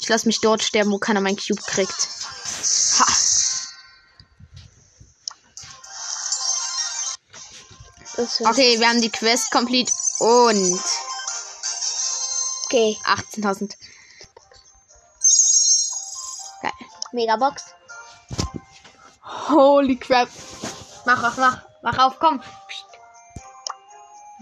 Ich 0.00 0.08
lasse 0.08 0.26
mich 0.26 0.40
dort 0.40 0.62
sterben, 0.62 0.90
wo 0.90 0.98
keiner 0.98 1.20
mein 1.20 1.36
Cube 1.36 1.62
kriegt. 1.62 2.08
Ha. 2.98 3.06
Okay, 8.48 8.78
wir 8.78 8.88
haben 8.88 9.00
die 9.00 9.10
Quest 9.10 9.50
complete 9.50 9.92
und 10.18 10.80
okay. 12.66 12.96
18.000. 13.04 13.74
Geil. 16.62 16.72
Megabox. 17.12 17.64
Holy 19.48 19.96
crap. 19.96 20.28
Mach, 21.04 21.22
mach, 21.22 21.36
mach. 21.36 21.62
Mach 21.82 21.98
auf, 21.98 22.18
komm. 22.18 22.42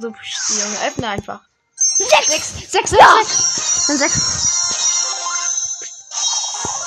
So, 0.03 0.11
psst, 0.11 0.61
Junge, 0.61 0.89
öffne 0.89 1.09
einfach. 1.11 1.39
Sechs. 1.99 2.27
Sechs, 2.27 2.71
sechs, 2.73 2.91
sechs. 2.91 3.89
Und 3.89 3.99
sechs. 3.99 4.19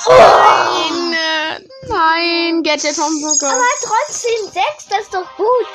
Nein, 0.06 1.14
äh, 1.14 1.60
nein, 1.88 2.62
Gadget 2.62 2.94
vom 2.94 3.18
Poco. 3.22 3.46
Aber 3.46 3.62
trotzdem 3.80 4.52
sechs, 4.52 4.86
das 4.90 5.00
ist 5.00 5.14
doch 5.14 5.34
gut. 5.38 5.66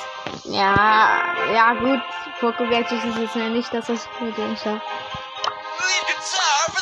Ja, 0.43 1.33
ja, 1.51 1.73
gut. 1.73 1.99
Poco 2.39 2.69
Gadget 2.69 3.03
ist 3.03 3.17
jetzt 3.17 3.35
ja 3.35 3.49
nicht 3.49 3.73
das, 3.73 3.89
was 3.89 4.05
ich 4.05 4.21
mir 4.21 4.31
gedacht 4.33 4.63
habe. 4.63 4.81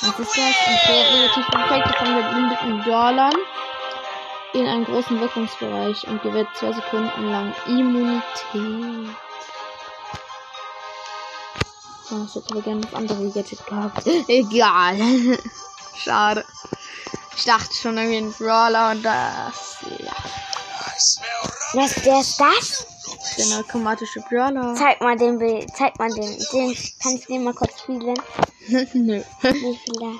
Was 0.01 0.19
ist 0.19 0.19
das? 0.19 0.37
Ein 0.37 0.79
sehr 0.87 1.13
relativ 1.13 1.47
perfekte 1.47 1.93
von 1.99 2.15
geblindeten 2.15 2.83
Brawlern 2.83 3.35
in 4.51 4.67
einem 4.67 4.83
großen 4.83 5.21
Wirkungsbereich 5.21 6.05
und 6.09 6.21
gewährt 6.21 6.49
zwei 6.55 6.73
Sekunden 6.73 7.31
lang 7.31 7.55
Immunität. 7.65 9.15
Oh, 12.11 12.25
ich 12.25 12.35
hätte 12.35 12.51
aber 12.51 12.61
gerne 12.61 12.81
das 12.81 12.93
andere 12.93 13.29
Gadget 13.29 13.65
gehabt. 13.65 14.07
Egal. 14.27 14.97
Schade. 15.95 16.45
Ich 17.35 17.45
dachte 17.45 17.73
schon 17.73 17.97
irgendwie 17.97 18.17
ein 18.17 18.33
Brawler 18.33 18.91
und 18.91 19.03
das. 19.03 19.77
Ja. 19.99 20.13
Was, 21.73 21.95
der 21.95 22.19
ist 22.19 22.39
das? 22.39 22.87
Der 23.37 23.59
automatische 23.59 24.21
Brawler. 24.21 24.75
Zeig 24.75 24.99
mal 25.01 25.17
den 25.17 25.37
Bild. 25.37 25.69
Zeig 25.77 25.97
mal 25.99 26.09
den. 26.09 26.37
Den 26.51 26.75
kannst 27.01 27.29
du 27.29 27.33
den 27.33 27.43
mal 27.43 27.53
kurz 27.53 27.79
spielen. 27.79 28.19
Nö. 28.93 29.21
Wie 29.41 29.79
viele? 29.85 30.19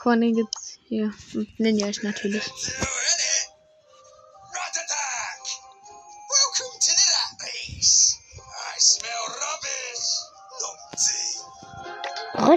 Corny 0.00 0.32
gibt's 0.32 0.78
hier. 0.88 1.12
Ninja 1.58 1.88
ist 1.88 2.02
natürlich. 2.02 2.50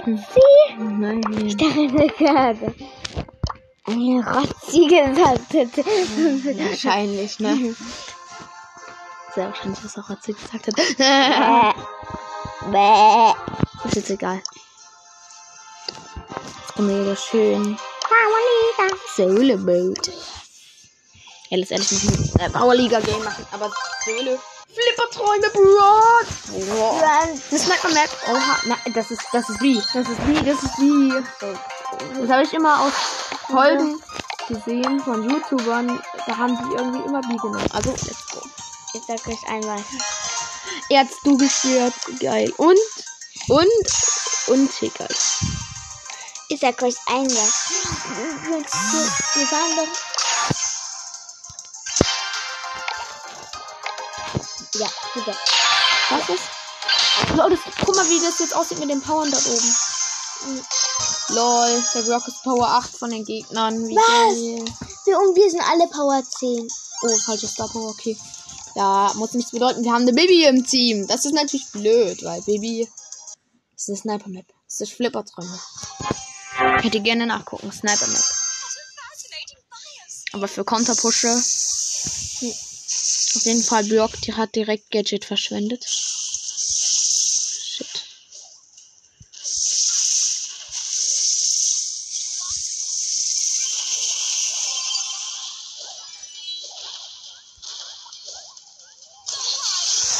Sie? 0.02 0.74
Nein. 0.78 1.22
Ich 1.44 1.56
dachte 1.56 2.08
gerade. 2.18 2.74
eine 3.86 4.24
Rotzi 4.26 4.86
gesagt 4.86 5.52
hätte. 5.52 5.84
Wahrscheinlich, 5.84 7.38
ne? 7.40 7.74
Sehr 9.34 9.46
wahrscheinlich, 9.46 9.80
dass 9.80 9.98
auch 9.98 10.10
Ratzi 10.10 10.32
gesagt 10.32 10.66
hat. 10.66 10.76
Bäh. 10.76 11.74
Bäh. 12.70 13.34
Ist 13.88 13.96
jetzt 13.96 14.10
egal. 14.10 14.42
Wieder 16.76 17.16
schön. 17.16 17.78
Solo 19.16 19.56
Mode. 19.58 20.12
Ja, 21.50 21.58
letztendlich 21.58 22.02
müssen 22.04 22.34
wir 22.36 22.46
ein 22.46 22.52
Powerliga 22.52 23.00
Game 23.00 23.22
machen, 23.22 23.46
aber 23.52 23.70
Solo. 24.04 24.38
Flipperträume, 24.74 25.50
Bro. 25.50 26.02
Das 27.50 27.66
merkt 27.66 27.84
man, 27.84 27.94
merkt. 27.94 28.16
Oha, 28.28 28.58
na, 28.66 28.76
das 28.92 29.10
ist, 29.10 29.22
das 29.32 29.48
ist 29.48 29.60
wie. 29.60 29.80
Das 29.92 30.08
ist 30.08 30.26
wie, 30.26 30.34
das 30.34 30.62
ist 30.62 30.78
wie. 30.78 31.12
Das 32.20 32.30
habe 32.30 32.42
ich 32.42 32.52
immer 32.52 32.80
aus 32.80 32.92
Folgen 33.48 34.00
gesehen 34.48 35.00
von 35.00 35.28
YouTubern. 35.28 36.02
Da 36.26 36.36
haben 36.36 36.56
die 36.56 36.76
irgendwie 36.76 37.06
immer 37.06 37.20
wie 37.22 37.36
genommen. 37.36 37.70
Also, 37.72 37.90
let's 37.90 38.26
go. 38.32 38.40
Ich 38.94 39.02
sag 39.06 39.26
euch 39.26 39.48
einmal. 39.48 39.82
Er 40.88 41.00
hat's 41.00 41.16
du 41.22 41.36
gestört. 41.36 41.94
Geil. 42.20 42.52
Und, 42.56 42.78
und, 43.48 43.68
und 44.48 44.70
Ticker. 44.76 45.08
Ich 46.48 46.60
sag 46.60 46.80
euch 46.82 46.96
einmal. 47.06 47.48
Wir, 48.46 48.62
waren 49.50 49.76
doch. 49.76 50.13
Ja, 54.74 54.88
wieder. 55.14 55.36
Was 56.10 56.28
ist? 56.28 56.42
Lol, 57.36 57.50
das, 57.50 57.60
guck 57.84 57.94
mal, 57.94 58.08
wie 58.08 58.20
das 58.20 58.40
jetzt 58.40 58.56
aussieht 58.56 58.78
mit 58.80 58.90
den 58.90 59.00
Powern 59.00 59.30
dort 59.30 59.46
oben. 59.46 59.76
Lol, 61.28 61.84
der 61.94 62.02
Block 62.02 62.26
ist 62.26 62.42
Power 62.42 62.68
8 62.68 62.96
von 62.96 63.10
den 63.10 63.24
Gegnern. 63.24 63.88
Wie 63.88 63.94
Was? 63.94 64.06
geil. 64.06 64.64
Wir, 65.04 65.18
und 65.18 65.36
wir 65.36 65.50
sind 65.50 65.62
alle 65.62 65.86
Power 65.88 66.22
10. 66.22 66.68
Oh, 67.02 67.18
falsches 67.24 67.52
Star 67.52 67.68
Power, 67.68 67.90
okay. 67.90 68.16
Ja, 68.74 69.12
muss 69.14 69.32
nichts 69.34 69.52
bedeuten. 69.52 69.84
Wir 69.84 69.92
haben 69.92 70.02
eine 70.02 70.12
Baby 70.12 70.44
im 70.44 70.66
Team. 70.66 71.06
Das 71.06 71.24
ist 71.24 71.34
natürlich 71.34 71.70
blöd, 71.70 72.24
weil 72.24 72.42
Baby 72.42 72.88
ist 73.76 73.88
eine 73.88 73.96
Sniper-Map. 73.96 74.46
Das 74.68 74.80
ist 74.80 74.92
Flipperträume. 74.92 75.60
Könnt 76.80 76.94
ihr 76.94 77.00
gerne 77.00 77.26
nachgucken. 77.26 77.70
Sniper-Map. 77.70 78.24
Aber 80.32 80.48
für 80.48 80.64
Counterpushe. 80.64 81.28
Auf 83.44 83.48
jeden 83.48 83.62
Fall 83.62 83.84
Block, 83.84 84.18
die 84.22 84.32
hat 84.32 84.54
direkt 84.54 84.90
Gadget 84.90 85.26
verschwendet. 85.26 85.84
Shit. 85.84 87.86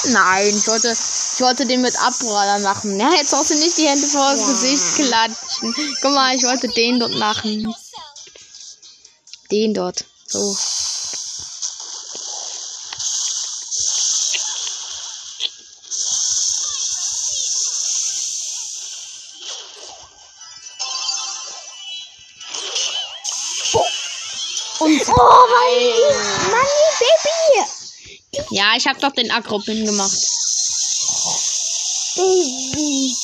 Nein, 0.04 0.58
ich 0.58 0.66
wollte, 0.66 0.92
ich 0.92 1.40
wollte 1.40 1.64
den 1.64 1.80
mit 1.80 1.98
Abpraller 1.98 2.58
machen. 2.58 3.00
Ja, 3.00 3.10
jetzt 3.14 3.30
brauchst 3.30 3.48
du 3.48 3.54
nicht 3.54 3.78
die 3.78 3.88
Hände 3.88 4.06
vor 4.06 4.34
das 4.34 4.46
Gesicht 4.46 4.96
klatschen. 4.96 5.74
Guck 6.02 6.12
mal, 6.12 6.36
ich 6.36 6.42
wollte 6.42 6.68
den 6.68 7.00
dort 7.00 7.14
machen. 7.14 7.74
Den 9.50 9.72
dort. 9.72 10.04
So. 10.26 10.54
Oh, 25.16 25.46
Mann, 25.50 26.50
Mann, 26.50 26.66
Baby! 26.98 28.46
ja, 28.50 28.74
ich 28.76 28.86
hab 28.86 28.98
doch 29.00 29.12
den 29.12 29.30
Agro-Pin 29.30 29.84
gemacht. 29.86 30.18
Baby. 32.16 33.16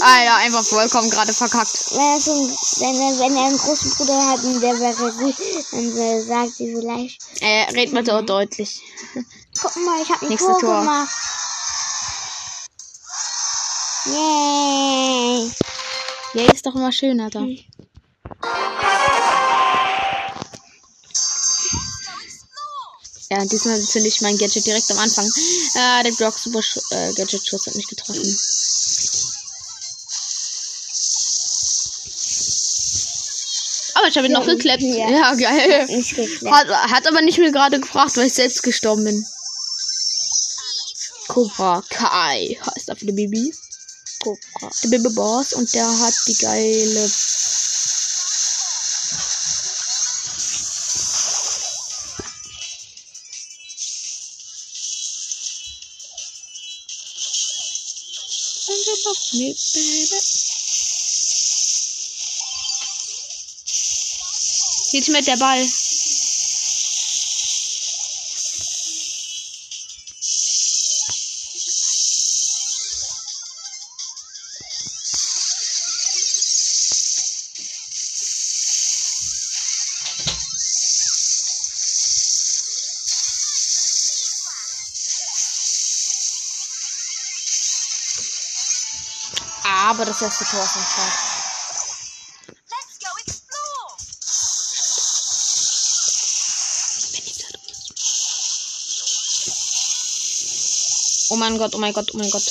Alter, 0.00 0.36
einfach 0.36 0.64
vollkommen 0.64 1.10
gerade 1.10 1.32
verkackt. 1.32 1.90
Wenn 1.92 2.00
er, 2.00 2.18
wenn, 2.26 3.00
er, 3.00 3.18
wenn 3.20 3.36
er 3.36 3.44
einen 3.44 3.58
großen 3.58 3.90
Bruder 3.92 4.26
hat 4.30 4.42
und 4.44 4.60
der 4.60 4.78
wäre 4.78 5.12
gut, 5.12 5.34
dann 5.72 6.26
sagt 6.26 6.54
sie 6.56 6.74
vielleicht, 6.74 7.18
Äh, 7.40 7.70
red 7.72 7.92
mal 7.92 8.04
so 8.04 8.20
deutlich. 8.22 8.80
guck 9.60 9.76
mal, 9.76 10.02
ich 10.02 10.08
habe 10.10 10.22
ein 10.26 10.28
Nächste 10.30 10.48
Tor, 10.52 10.60
Tor. 10.60 10.80
gemacht. 10.80 11.12
Yay. 14.06 15.50
Ja, 16.34 16.52
ist 16.52 16.66
doch 16.66 16.74
immer 16.74 16.92
schön, 16.92 17.20
Alter. 17.20 17.46
Ja, 23.28 23.44
diesmal 23.44 23.80
zünde 23.80 24.08
ich 24.08 24.20
mein 24.20 24.38
Gadget 24.38 24.66
direkt 24.66 24.90
am 24.90 24.98
Anfang. 24.98 25.26
Äh, 25.26 26.04
der 26.04 26.12
Block 26.12 26.38
Super 26.38 26.60
äh, 26.90 27.12
Gadget 27.14 27.46
Schuss 27.46 27.66
hat 27.66 27.74
mich 27.74 27.88
getroffen. 27.88 28.22
Aber 33.94 34.08
ich 34.08 34.16
habe 34.16 34.26
ihn 34.26 34.32
noch 34.32 34.46
geklappt. 34.46 34.82
ja. 34.82 35.08
Ja, 35.10 35.34
geil. 35.34 35.88
Hat, 36.50 36.68
hat 36.68 37.06
aber 37.08 37.22
nicht 37.22 37.38
mehr 37.38 37.50
gerade 37.50 37.80
gefragt, 37.80 38.16
weil 38.16 38.26
ich 38.26 38.34
selbst 38.34 38.62
gestorben 38.62 39.04
bin. 39.04 39.26
Cobra 41.28 41.82
Kai 41.88 42.58
heißt 42.60 42.88
dafür 42.88 43.06
der 43.06 43.14
Baby. 43.14 43.52
Cobra. 44.20 44.70
Der 44.84 44.88
Baby 44.88 45.08
Boss 45.14 45.52
und 45.54 45.72
der 45.74 45.86
hat 45.98 46.14
die 46.28 46.34
geile. 46.34 47.10
Jetzt 64.92 65.08
mit 65.08 65.26
der 65.26 65.36
Ball. 65.36 65.66
Das 90.20 90.22
erste 90.22 90.44
Tor 90.46 90.66
go 93.00 93.10
explore. 93.20 93.96
Oh 101.28 101.36
mein 101.36 101.58
Gott, 101.58 101.74
oh 101.74 101.78
mein 101.78 101.92
Gott, 101.92 102.10
oh 102.14 102.16
mein 102.16 102.30
Gott. 102.30 102.50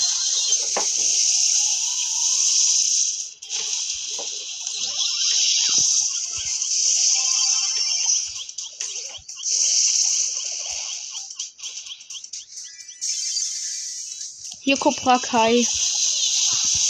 Hier 14.61 14.77
Cobra 14.77 15.19
Kai. 15.19 15.65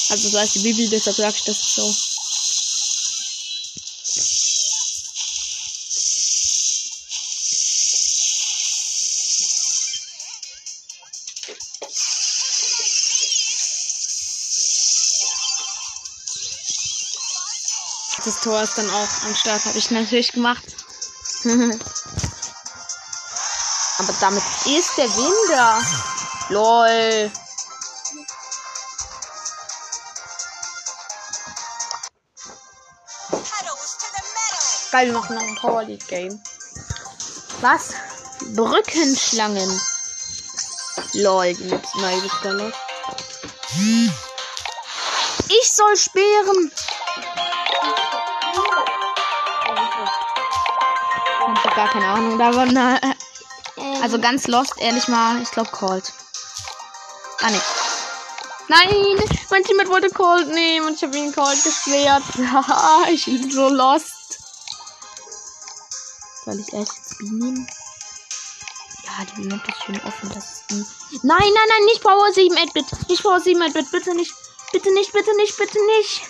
Also 0.10 0.30
so 0.30 0.39
heißt 0.39 0.56
die 0.56 0.60
Bibel, 0.60 0.88
deshalb 0.89 1.18
sag 1.18 1.34
ich 1.36 1.43
das 1.43 1.58
so. 1.76 1.95
Das 18.26 18.39
Tor 18.41 18.62
ist 18.62 18.78
dann 18.78 18.89
auch 18.89 19.08
am 19.26 19.36
Start, 19.36 19.66
habe 19.66 19.78
ich 19.78 19.91
natürlich 19.91 20.32
gemacht. 20.32 20.64
Aber 23.97 24.14
damit 24.20 24.43
ist 24.66 24.97
der 24.97 25.10
Winder. 25.16 25.80
Lol. 26.49 27.32
Geil, 34.96 35.08
wir 35.08 35.20
machen 35.20 35.36
noch 35.36 35.43
ein 35.43 35.56
Power 35.56 35.84
League 35.84 36.08
Game. 36.08 36.41
Was? 37.60 37.96
Brückenschlangen. 38.56 39.82
Lol, 41.16 41.54
die 41.54 41.68
gibt's 41.68 41.91
da 42.41 42.54
noch. 42.54 42.72
Ich 45.50 45.74
soll 45.74 45.98
sperren. 45.98 46.72
Ich 51.56 51.66
hab 51.66 51.76
gar 51.76 51.89
keine 51.89 52.08
Ahnung 52.08 52.39
davon. 52.39 52.70
Na, 52.72 52.98
also 54.02 54.18
ganz 54.18 54.48
lost, 54.48 54.76
ehrlich 54.78 55.10
mal. 55.10 55.41
Ich 55.41 55.52
glaube 55.52 55.72
Cold. 55.72 56.14
Ah, 57.41 57.50
ne. 57.50 57.62
Nein, 58.70 58.96
mein 59.50 59.64
Teammate 59.66 59.89
wollte 59.89 60.10
Cold 60.12 60.48
nehmen 60.48 60.88
und 60.88 60.93
ich 60.93 61.04
habe 61.04 61.18
ihn 61.18 61.36
Cold 61.36 61.62
gesperrt. 61.62 62.24
Ich 63.12 63.26
bin 63.26 63.52
so 63.52 63.68
lost. 63.68 64.14
Soll 66.46 66.60
ich 66.60 66.68
jetzt 66.72 67.18
B 67.20 67.26
nehmen? 67.26 67.68
Ja, 69.04 69.26
die 69.38 69.41
Map 69.48 69.68
ist 69.68 69.84
schön 69.84 70.00
offen. 70.04 70.30
Das 70.34 70.46
ist 70.46 70.64
die. 70.70 70.86
Nein, 71.24 71.38
nein, 71.39 71.54
nein, 71.70 71.86
nicht 71.86 72.02
Power 72.04 72.32
7 72.34 72.56
8-Bit. 72.56 73.10
Nicht 73.10 73.24
Power 73.24 73.39
7 73.39 73.62
8-Bit. 73.62 73.91
Bitte 73.91 74.14
nicht. 74.16 74.34
Bitte 74.72 74.93
nicht, 74.93 75.12
bitte 75.14 75.36
nicht, 75.38 75.58
bitte 75.58 75.78
nicht. 75.98 76.22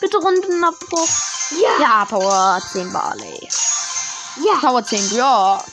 Bitte 0.00 0.18
Rundenabbruch. 0.18 1.08
ja, 1.62 1.80
Ja, 1.80 2.04
Power 2.04 2.60
10 2.72 2.92
Barley. 2.92 3.48
ja. 4.44 4.54
Power 4.60 4.84
10 4.84 5.08
Brock. 5.10 5.64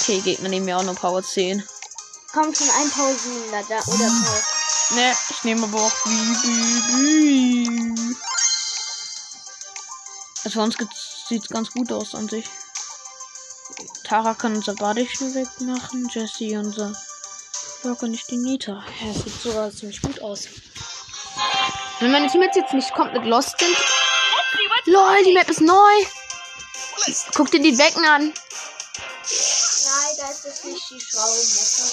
Okay, 0.00 0.20
Gegner 0.20 0.48
nehmen 0.48 0.66
ja 0.68 0.78
auch 0.78 0.82
nur 0.84 0.94
Power 0.94 1.22
10. 1.22 1.62
Kommt 2.32 2.56
schon 2.56 2.70
ein 2.70 2.90
Power 2.90 3.14
7 3.14 3.50
da, 3.50 3.60
da 3.68 3.76
oder 3.92 4.08
Power. 4.08 4.42
Ne, 4.90 5.14
ich 5.28 5.44
nehme 5.44 5.64
aber 5.64 5.82
auch 5.82 5.92
Bibi. 6.04 7.68
Also 10.44 10.50
für 10.50 10.60
uns 10.62 10.76
sieht 11.28 11.42
es 11.42 11.48
ganz 11.48 11.70
gut 11.70 11.92
aus 11.92 12.14
an 12.14 12.28
sich. 12.28 12.46
Tara 14.04 14.34
kann 14.34 14.56
unser 14.56 14.74
Badeschuh 14.74 15.34
wegmachen, 15.34 16.08
Jessie 16.10 16.56
unser 16.56 16.92
Brock 17.82 18.02
und 18.02 18.14
ich 18.14 18.24
die 18.24 18.38
Nita. 18.38 18.84
Ja, 19.00 19.12
das 19.12 19.24
sieht 19.24 19.42
sogar 19.42 19.70
ziemlich 19.70 20.00
gut 20.00 20.20
aus. 20.22 20.48
Wenn 22.00 22.10
meine 22.10 22.28
Teammates 22.28 22.56
jetzt 22.56 22.72
nicht 22.72 22.92
komplett 22.94 23.24
lost 23.26 23.58
sind. 23.58 23.76
LOL, 24.86 25.22
die 25.24 25.34
Map 25.34 25.50
ist 25.50 25.60
neu. 25.60 26.06
Guck 27.34 27.50
dir 27.50 27.60
die 27.60 27.72
Becken 27.72 28.04
an. 28.06 28.22
Nein, 28.22 28.34
da 30.16 30.30
ist 30.30 30.44
das 30.44 30.64
nicht 30.64 30.90
die 30.90 31.00
Schraubenmesser. 31.00 31.84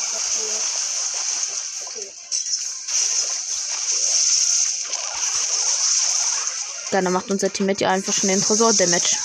Ja, 6.91 7.01
dann 7.01 7.11
macht 7.11 7.29
unser 7.29 7.51
Teammate 7.51 7.83
ja 7.83 7.89
einfach 7.89 8.13
schon 8.13 8.29
den 8.29 8.41
Tresor-Damage. 8.41 9.17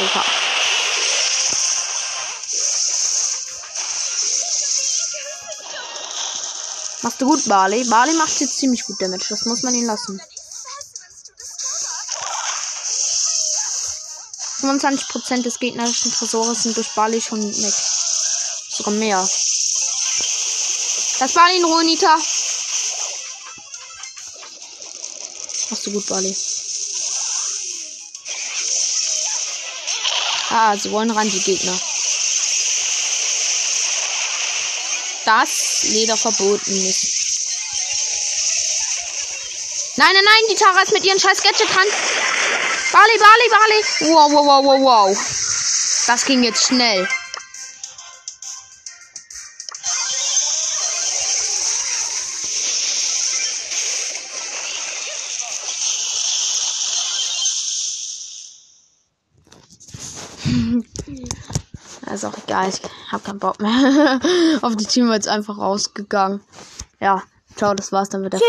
Oha. 0.00 0.24
Machst 7.02 7.20
du 7.20 7.26
gut, 7.26 7.48
Barley. 7.48 7.84
Barley 7.84 8.14
macht 8.14 8.40
jetzt 8.40 8.58
ziemlich 8.58 8.84
gut 8.84 9.02
Damage. 9.02 9.26
Das 9.28 9.44
muss 9.44 9.62
man 9.62 9.74
ihn 9.74 9.86
lassen. 9.86 10.20
25% 14.62 15.42
des 15.42 15.58
gegnerischen 15.58 16.12
Tresores 16.12 16.62
sind 16.62 16.76
durch 16.76 16.94
Barley 16.94 17.20
schon 17.20 17.42
weg. 17.42 17.74
Sogar 18.70 18.94
mehr. 18.94 19.28
Das 21.18 21.32
Barley 21.32 21.56
in 21.58 21.64
Ruhe, 21.64 21.84
Nita. 21.84 22.16
Machst 25.70 25.86
du 25.86 25.92
gut, 25.92 26.06
Barley. 26.06 26.36
Ah, 30.54 30.76
sie 30.76 30.90
wollen 30.92 31.10
ran, 31.10 31.28
die 31.30 31.40
Gegner. 31.40 31.72
Das 35.24 35.82
Leder 35.84 36.16
verboten 36.16 36.70
ist. 36.88 37.22
Nein, 39.96 40.10
nein, 40.12 40.24
nein, 40.24 40.44
die 40.50 40.54
Tara 40.54 40.82
ist 40.82 40.92
mit 40.92 41.04
ihren 41.04 41.18
scheiß 41.18 41.42
Gadget 41.42 41.68
dran. 41.74 41.86
Barley, 42.92 43.18
Barley, 43.18 43.48
Barley. 43.50 43.82
Wow, 44.14 44.32
wow, 44.32 44.46
wow, 44.46 44.64
wow, 44.64 44.80
wow. 44.80 45.16
Das 46.06 46.24
ging 46.26 46.42
jetzt 46.42 46.66
schnell. 46.66 47.08
Egal. 62.52 62.68
Ich 62.68 62.80
hab 63.10 63.24
keinen 63.24 63.38
Bock 63.38 63.60
mehr. 63.60 64.20
Auf 64.62 64.76
die 64.76 64.84
Teammates 64.84 65.28
einfach 65.28 65.58
rausgegangen. 65.58 66.40
Ja, 67.00 67.22
ciao, 67.56 67.74
das 67.74 67.92
war's 67.92 68.10
dann 68.10 68.20
mit 68.20 68.32
der 68.32 68.40